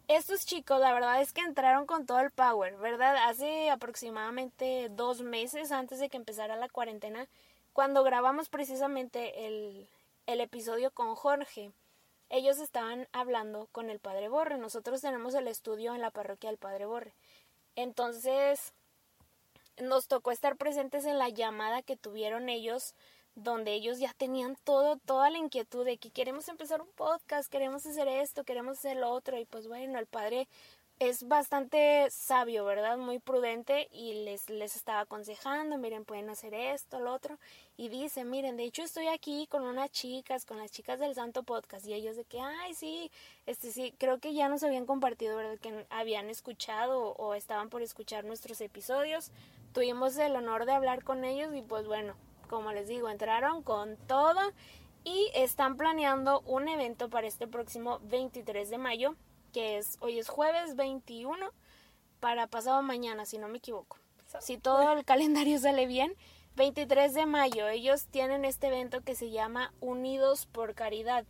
Estos 0.07 0.45
chicos, 0.45 0.79
la 0.79 0.93
verdad 0.93 1.21
es 1.21 1.33
que 1.33 1.41
entraron 1.41 1.85
con 1.85 2.05
todo 2.05 2.19
el 2.19 2.31
power, 2.31 2.75
¿verdad? 2.77 3.15
Hace 3.29 3.69
aproximadamente 3.69 4.89
dos 4.89 5.21
meses 5.21 5.71
antes 5.71 5.99
de 5.99 6.09
que 6.09 6.17
empezara 6.17 6.55
la 6.55 6.69
cuarentena, 6.69 7.27
cuando 7.73 8.03
grabamos 8.03 8.49
precisamente 8.49 9.47
el, 9.47 9.87
el 10.25 10.41
episodio 10.41 10.91
con 10.91 11.15
Jorge, 11.15 11.71
ellos 12.29 12.59
estaban 12.59 13.07
hablando 13.11 13.67
con 13.73 13.89
el 13.89 13.99
Padre 13.99 14.29
Borre. 14.29 14.57
Nosotros 14.57 15.01
tenemos 15.01 15.33
el 15.35 15.47
estudio 15.47 15.95
en 15.95 16.01
la 16.01 16.11
parroquia 16.11 16.49
del 16.49 16.57
Padre 16.57 16.85
Borre. 16.85 17.13
Entonces, 17.75 18.73
nos 19.81 20.07
tocó 20.07 20.31
estar 20.31 20.57
presentes 20.57 21.05
en 21.05 21.17
la 21.17 21.29
llamada 21.29 21.81
que 21.81 21.97
tuvieron 21.97 22.49
ellos 22.49 22.95
donde 23.35 23.73
ellos 23.73 23.99
ya 23.99 24.13
tenían 24.13 24.57
todo, 24.63 24.97
toda 24.97 25.29
la 25.29 25.37
inquietud 25.37 25.85
de 25.85 25.97
que 25.97 26.11
queremos 26.11 26.47
empezar 26.49 26.81
un 26.81 26.91
podcast, 26.91 27.49
queremos 27.49 27.85
hacer 27.85 28.07
esto, 28.07 28.43
queremos 28.43 28.79
hacer 28.79 28.97
lo 28.97 29.09
otro, 29.09 29.39
y 29.39 29.45
pues 29.45 29.67
bueno, 29.67 29.99
el 29.99 30.05
padre 30.05 30.47
es 31.01 31.27
bastante 31.27 32.07
sabio, 32.11 32.63
¿verdad? 32.63 32.95
Muy 32.95 33.17
prudente 33.17 33.87
y 33.91 34.23
les, 34.23 34.51
les 34.51 34.75
estaba 34.75 34.99
aconsejando, 34.99 35.79
miren, 35.79 36.05
pueden 36.05 36.29
hacer 36.29 36.53
esto, 36.53 36.99
lo 36.99 37.11
otro. 37.11 37.39
Y 37.75 37.89
dice, 37.89 38.23
miren, 38.23 38.55
de 38.55 38.65
hecho 38.65 38.83
estoy 38.83 39.07
aquí 39.07 39.47
con 39.47 39.63
unas 39.63 39.89
chicas, 39.89 40.45
con 40.45 40.59
las 40.59 40.69
chicas 40.69 40.99
del 40.99 41.15
Santo 41.15 41.41
Podcast. 41.41 41.87
Y 41.87 41.95
ellos 41.95 42.17
de 42.17 42.25
que, 42.25 42.39
ay, 42.39 42.75
sí, 42.75 43.09
este 43.47 43.71
sí, 43.71 43.95
creo 43.97 44.19
que 44.19 44.35
ya 44.35 44.47
nos 44.47 44.61
habían 44.61 44.85
compartido, 44.85 45.35
¿verdad? 45.35 45.57
Que 45.57 45.87
habían 45.89 46.29
escuchado 46.29 47.13
o 47.13 47.33
estaban 47.33 47.69
por 47.69 47.81
escuchar 47.81 48.23
nuestros 48.23 48.61
episodios. 48.61 49.31
Tuvimos 49.73 50.17
el 50.17 50.35
honor 50.35 50.65
de 50.65 50.73
hablar 50.73 51.03
con 51.03 51.23
ellos 51.23 51.53
y 51.55 51.61
pues 51.61 51.87
bueno, 51.87 52.13
como 52.49 52.71
les 52.71 52.87
digo, 52.87 53.09
entraron 53.09 53.63
con 53.63 53.95
todo 54.07 54.39
y 55.03 55.31
están 55.33 55.77
planeando 55.77 56.41
un 56.41 56.67
evento 56.67 57.09
para 57.09 57.27
este 57.27 57.47
próximo 57.47 57.99
23 58.03 58.69
de 58.69 58.77
mayo 58.77 59.15
que 59.51 59.77
es 59.77 59.97
hoy 59.99 60.19
es 60.19 60.29
jueves 60.29 60.75
21 60.75 61.51
para 62.19 62.47
pasado 62.47 62.81
mañana, 62.81 63.25
si 63.25 63.37
no 63.37 63.47
me 63.47 63.57
equivoco. 63.57 63.97
Si 64.39 64.57
todo 64.57 64.93
el 64.93 65.03
calendario 65.03 65.59
sale 65.59 65.87
bien, 65.87 66.15
23 66.55 67.13
de 67.13 67.25
mayo 67.25 67.67
ellos 67.67 68.05
tienen 68.07 68.45
este 68.45 68.67
evento 68.67 69.01
que 69.01 69.15
se 69.15 69.31
llama 69.31 69.73
Unidos 69.79 70.45
por 70.45 70.73
Caridad, 70.75 71.25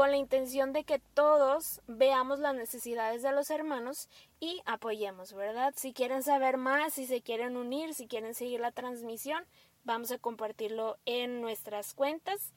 con 0.00 0.12
la 0.12 0.16
intención 0.16 0.72
de 0.72 0.84
que 0.84 0.98
todos 0.98 1.82
veamos 1.86 2.38
las 2.38 2.54
necesidades 2.54 3.20
de 3.20 3.32
los 3.32 3.50
hermanos 3.50 4.08
y 4.40 4.62
apoyemos, 4.64 5.34
¿verdad? 5.34 5.74
Si 5.76 5.92
quieren 5.92 6.22
saber 6.22 6.56
más, 6.56 6.94
si 6.94 7.04
se 7.04 7.20
quieren 7.20 7.54
unir, 7.58 7.92
si 7.92 8.06
quieren 8.06 8.34
seguir 8.34 8.60
la 8.60 8.72
transmisión, 8.72 9.44
vamos 9.84 10.10
a 10.10 10.16
compartirlo 10.16 10.96
en 11.04 11.42
nuestras 11.42 11.92
cuentas 11.92 12.54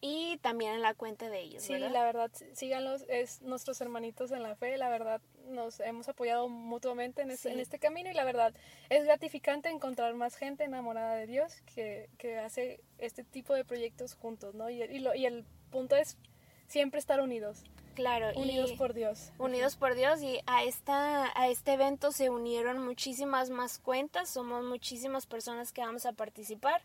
y 0.00 0.36
también 0.36 0.74
en 0.74 0.82
la 0.82 0.94
cuenta 0.94 1.28
de 1.28 1.40
ellos. 1.40 1.64
Sí, 1.64 1.76
la 1.76 2.04
verdad, 2.04 2.30
síganlos, 2.52 3.04
es 3.08 3.42
nuestros 3.42 3.80
hermanitos 3.80 4.30
en 4.30 4.44
la 4.44 4.54
fe, 4.54 4.78
la 4.78 4.88
verdad, 4.88 5.20
nos 5.48 5.80
hemos 5.80 6.08
apoyado 6.08 6.48
mutuamente 6.48 7.22
en, 7.22 7.32
este, 7.32 7.50
en 7.50 7.58
este 7.58 7.80
camino 7.80 8.08
y 8.08 8.14
la 8.14 8.22
verdad, 8.22 8.54
es 8.88 9.04
gratificante 9.04 9.68
encontrar 9.68 10.14
más 10.14 10.36
gente 10.36 10.62
enamorada 10.62 11.16
de 11.16 11.26
Dios 11.26 11.60
que, 11.74 12.08
que 12.18 12.38
hace 12.38 12.84
este 12.98 13.24
tipo 13.24 13.52
de 13.52 13.64
proyectos 13.64 14.14
juntos, 14.14 14.54
¿no? 14.54 14.70
Y, 14.70 14.80
y, 14.80 15.00
lo, 15.00 15.12
y 15.16 15.26
el 15.26 15.44
punto 15.72 15.96
es 15.96 16.18
siempre 16.66 16.98
estar 16.98 17.20
unidos. 17.20 17.64
Claro, 17.94 18.32
unidos 18.36 18.72
por 18.72 18.92
Dios. 18.92 19.30
Unidos 19.38 19.76
por 19.76 19.94
Dios 19.94 20.20
y 20.22 20.40
a 20.46 20.64
esta 20.64 21.30
a 21.40 21.48
este 21.48 21.74
evento 21.74 22.10
se 22.10 22.28
unieron 22.28 22.84
muchísimas 22.84 23.50
más 23.50 23.78
cuentas, 23.78 24.28
somos 24.28 24.64
muchísimas 24.64 25.26
personas 25.26 25.72
que 25.72 25.80
vamos 25.80 26.04
a 26.06 26.12
participar. 26.12 26.82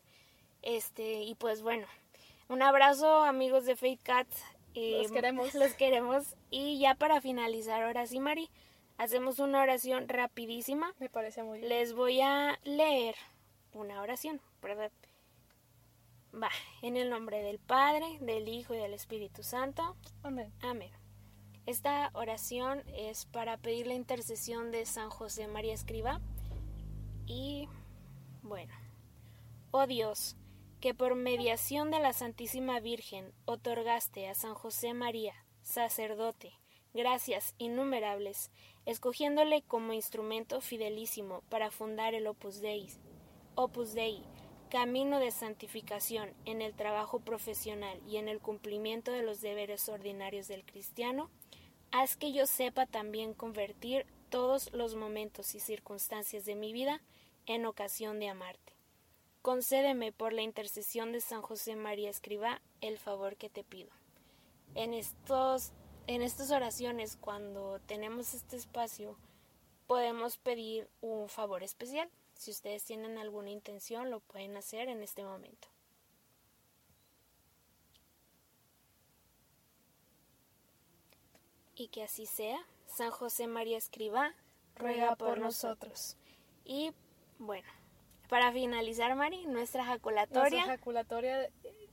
Este, 0.61 1.23
y 1.23 1.35
pues 1.35 1.61
bueno, 1.61 1.87
un 2.47 2.61
abrazo 2.61 3.23
amigos 3.23 3.65
de 3.65 3.75
Faith 3.75 4.01
Cats. 4.03 4.43
Eh, 4.75 4.99
los 5.01 5.11
queremos. 5.11 5.53
Los 5.55 5.73
queremos. 5.73 6.35
Y 6.51 6.79
ya 6.79 6.95
para 6.95 7.21
finalizar, 7.21 7.81
ahora 7.83 8.05
sí, 8.05 8.19
Mari, 8.19 8.49
hacemos 8.97 9.39
una 9.39 9.61
oración 9.61 10.07
rapidísima. 10.07 10.93
Me 10.99 11.09
parece 11.09 11.43
muy 11.43 11.59
bien. 11.59 11.69
Les 11.69 11.93
voy 11.93 12.21
a 12.21 12.59
leer 12.63 13.15
una 13.73 14.01
oración, 14.01 14.41
¿verdad? 14.61 14.91
Va, 16.33 16.49
en 16.81 16.95
el 16.95 17.09
nombre 17.09 17.41
del 17.41 17.59
Padre, 17.59 18.19
del 18.21 18.47
Hijo 18.47 18.73
y 18.73 18.77
del 18.77 18.93
Espíritu 18.93 19.43
Santo. 19.43 19.95
Amén. 20.23 20.53
Amén. 20.61 20.91
Esta 21.65 22.11
oración 22.13 22.83
es 22.95 23.25
para 23.25 23.57
pedir 23.57 23.87
la 23.87 23.93
intercesión 23.93 24.71
de 24.71 24.85
San 24.85 25.09
José 25.09 25.47
María 25.47 25.73
Escriba. 25.73 26.21
Y 27.25 27.67
bueno, 28.41 28.73
oh 29.71 29.85
Dios, 29.85 30.35
que 30.79 30.93
por 30.93 31.15
mediación 31.15 31.91
de 31.91 31.99
la 31.99 32.13
Santísima 32.13 32.79
Virgen 32.79 33.33
otorgaste 33.45 34.27
a 34.27 34.33
San 34.33 34.55
José 34.55 34.93
María, 34.93 35.33
sacerdote, 35.61 36.53
gracias 36.93 37.53
innumerables, 37.57 38.49
escogiéndole 38.85 39.61
como 39.61 39.93
instrumento 39.93 40.61
fidelísimo 40.61 41.43
para 41.49 41.69
fundar 41.69 42.15
el 42.15 42.27
Opus 42.27 42.61
Dei, 42.61 42.87
Opus 43.55 43.93
Dei, 43.93 44.23
camino 44.69 45.19
de 45.19 45.31
santificación 45.31 46.33
en 46.45 46.61
el 46.61 46.73
trabajo 46.73 47.19
profesional 47.19 47.99
y 48.07 48.17
en 48.17 48.29
el 48.29 48.39
cumplimiento 48.39 49.11
de 49.11 49.23
los 49.23 49.41
deberes 49.41 49.89
ordinarios 49.89 50.47
del 50.47 50.63
cristiano, 50.63 51.29
haz 51.91 52.15
que 52.15 52.31
yo 52.31 52.45
sepa 52.45 52.85
también 52.85 53.33
convertir 53.33 54.05
todos 54.29 54.71
los 54.73 54.95
momentos 54.95 55.55
y 55.55 55.59
circunstancias 55.59 56.45
de 56.45 56.55
mi 56.55 56.71
vida 56.71 57.01
en 57.45 57.65
ocasión 57.65 58.19
de 58.19 58.29
amarte 58.29 58.79
concédeme 59.41 60.11
por 60.11 60.33
la 60.33 60.41
intercesión 60.41 61.11
de 61.11 61.21
San 61.21 61.41
José 61.41 61.75
María 61.75 62.09
Escriba 62.09 62.61
el 62.81 62.97
favor 62.97 63.35
que 63.35 63.49
te 63.49 63.63
pido. 63.63 63.89
En 64.75 64.93
estos 64.93 65.71
en 66.07 66.21
estas 66.21 66.51
oraciones 66.51 67.17
cuando 67.17 67.79
tenemos 67.85 68.33
este 68.33 68.55
espacio 68.55 69.17
podemos 69.87 70.37
pedir 70.37 70.89
un 71.01 71.29
favor 71.29 71.63
especial. 71.63 72.09
Si 72.39 72.51
ustedes 72.51 72.85
tienen 72.85 73.17
alguna 73.17 73.49
intención 73.49 74.09
lo 74.09 74.21
pueden 74.21 74.55
hacer 74.55 74.87
en 74.87 75.03
este 75.03 75.25
momento. 75.25 75.67
Y 81.75 81.89
que 81.89 82.01
así 82.01 82.25
sea. 82.25 82.65
San 82.87 83.11
José 83.11 83.47
María 83.47 83.77
Escriba 83.77 84.33
ruega 84.77 85.17
por 85.17 85.37
nosotros. 85.37 86.15
Y 86.63 86.93
bueno, 87.39 87.67
para 88.29 88.53
finalizar, 88.53 89.13
Mari, 89.15 89.45
nuestra 89.45 89.83
jaculatoria. 89.83 90.49
Nuestra 90.49 90.77
jaculatoria. 90.77 91.49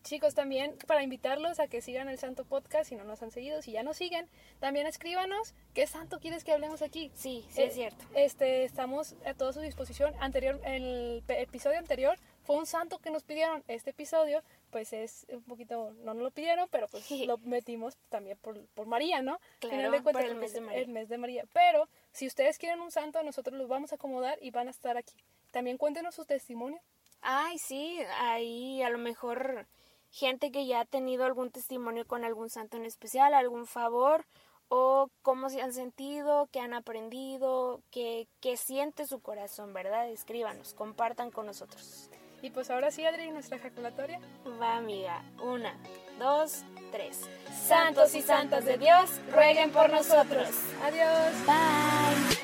Chicos, 0.06 0.36
también 0.36 0.78
para 0.86 1.02
invitarlos 1.02 1.58
a 1.58 1.66
que 1.66 1.80
sigan 1.82 2.08
el 2.08 2.16
Santo 2.16 2.44
Podcast, 2.44 2.88
si 2.88 2.94
no 2.94 3.02
nos 3.02 3.24
han 3.24 3.32
seguido, 3.32 3.60
si 3.60 3.72
ya 3.72 3.82
nos 3.82 3.96
siguen, 3.96 4.28
también 4.60 4.86
escríbanos 4.86 5.52
qué 5.74 5.88
santo 5.88 6.20
quieres 6.20 6.44
que 6.44 6.52
hablemos 6.52 6.80
aquí. 6.80 7.10
Sí, 7.12 7.44
sí 7.50 7.62
es 7.62 7.72
eh, 7.72 7.74
cierto. 7.74 8.04
Este, 8.14 8.62
estamos 8.62 9.16
a 9.26 9.34
toda 9.34 9.52
su 9.52 9.60
disposición. 9.60 10.14
Anterior, 10.20 10.60
el 10.62 11.24
episodio 11.26 11.80
anterior 11.80 12.20
fue 12.44 12.54
un 12.54 12.66
santo 12.66 13.00
que 13.00 13.10
nos 13.10 13.24
pidieron. 13.24 13.64
Este 13.66 13.90
episodio, 13.90 14.44
pues 14.70 14.92
es 14.92 15.26
un 15.28 15.42
poquito, 15.42 15.92
no 16.04 16.14
nos 16.14 16.22
lo 16.22 16.30
pidieron, 16.30 16.68
pero 16.70 16.86
pues 16.86 17.10
lo 17.26 17.38
metimos 17.38 17.96
también 18.08 18.38
por, 18.38 18.64
por 18.68 18.86
María, 18.86 19.22
¿no? 19.22 19.40
Claro, 19.58 19.90
de 19.90 20.02
por 20.02 20.20
el 20.20 20.36
mes 20.36 20.52
de 20.52 20.60
María. 20.60 20.82
El 20.82 20.88
mes 20.88 21.08
de 21.08 21.18
María. 21.18 21.44
Pero 21.52 21.88
si 22.12 22.28
ustedes 22.28 22.58
quieren 22.58 22.80
un 22.80 22.92
santo, 22.92 23.20
nosotros 23.24 23.58
los 23.58 23.66
vamos 23.66 23.90
a 23.90 23.96
acomodar 23.96 24.38
y 24.40 24.52
van 24.52 24.68
a 24.68 24.70
estar 24.70 24.96
aquí. 24.96 25.16
También 25.50 25.78
cuéntenos 25.78 26.14
su 26.14 26.24
testimonio. 26.24 26.80
Ay, 27.22 27.58
sí, 27.58 27.98
ahí 28.20 28.82
a 28.82 28.90
lo 28.90 28.98
mejor 28.98 29.66
gente 30.10 30.50
que 30.50 30.66
ya 30.66 30.80
ha 30.80 30.84
tenido 30.84 31.24
algún 31.24 31.50
testimonio 31.50 32.06
con 32.06 32.24
algún 32.24 32.50
santo 32.50 32.76
en 32.76 32.84
especial, 32.84 33.34
algún 33.34 33.66
favor, 33.66 34.26
o 34.68 35.10
cómo 35.22 35.48
se 35.48 35.62
han 35.62 35.72
sentido, 35.72 36.48
qué 36.50 36.60
han 36.60 36.74
aprendido, 36.74 37.80
qué, 37.90 38.28
qué 38.40 38.56
siente 38.56 39.06
su 39.06 39.20
corazón, 39.20 39.72
¿verdad? 39.72 40.08
Escríbanos, 40.10 40.74
compartan 40.74 41.30
con 41.30 41.46
nosotros. 41.46 42.10
Y 42.42 42.50
pues 42.50 42.70
ahora 42.70 42.90
sí, 42.90 43.04
Adri, 43.04 43.30
nuestra 43.30 43.56
ejaculatoria. 43.56 44.20
Va, 44.60 44.76
amiga. 44.76 45.22
Una, 45.42 45.76
dos, 46.18 46.64
tres. 46.92 47.22
Santos 47.66 48.14
y 48.14 48.22
santas 48.22 48.64
de 48.64 48.78
Dios, 48.78 49.10
rueguen 49.32 49.72
por 49.72 49.90
nosotros. 49.90 50.50
Adiós. 50.82 51.32
Bye. 51.46 52.35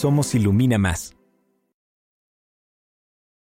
Somos 0.00 0.34
Ilumina 0.34 0.78
Más. 0.78 1.19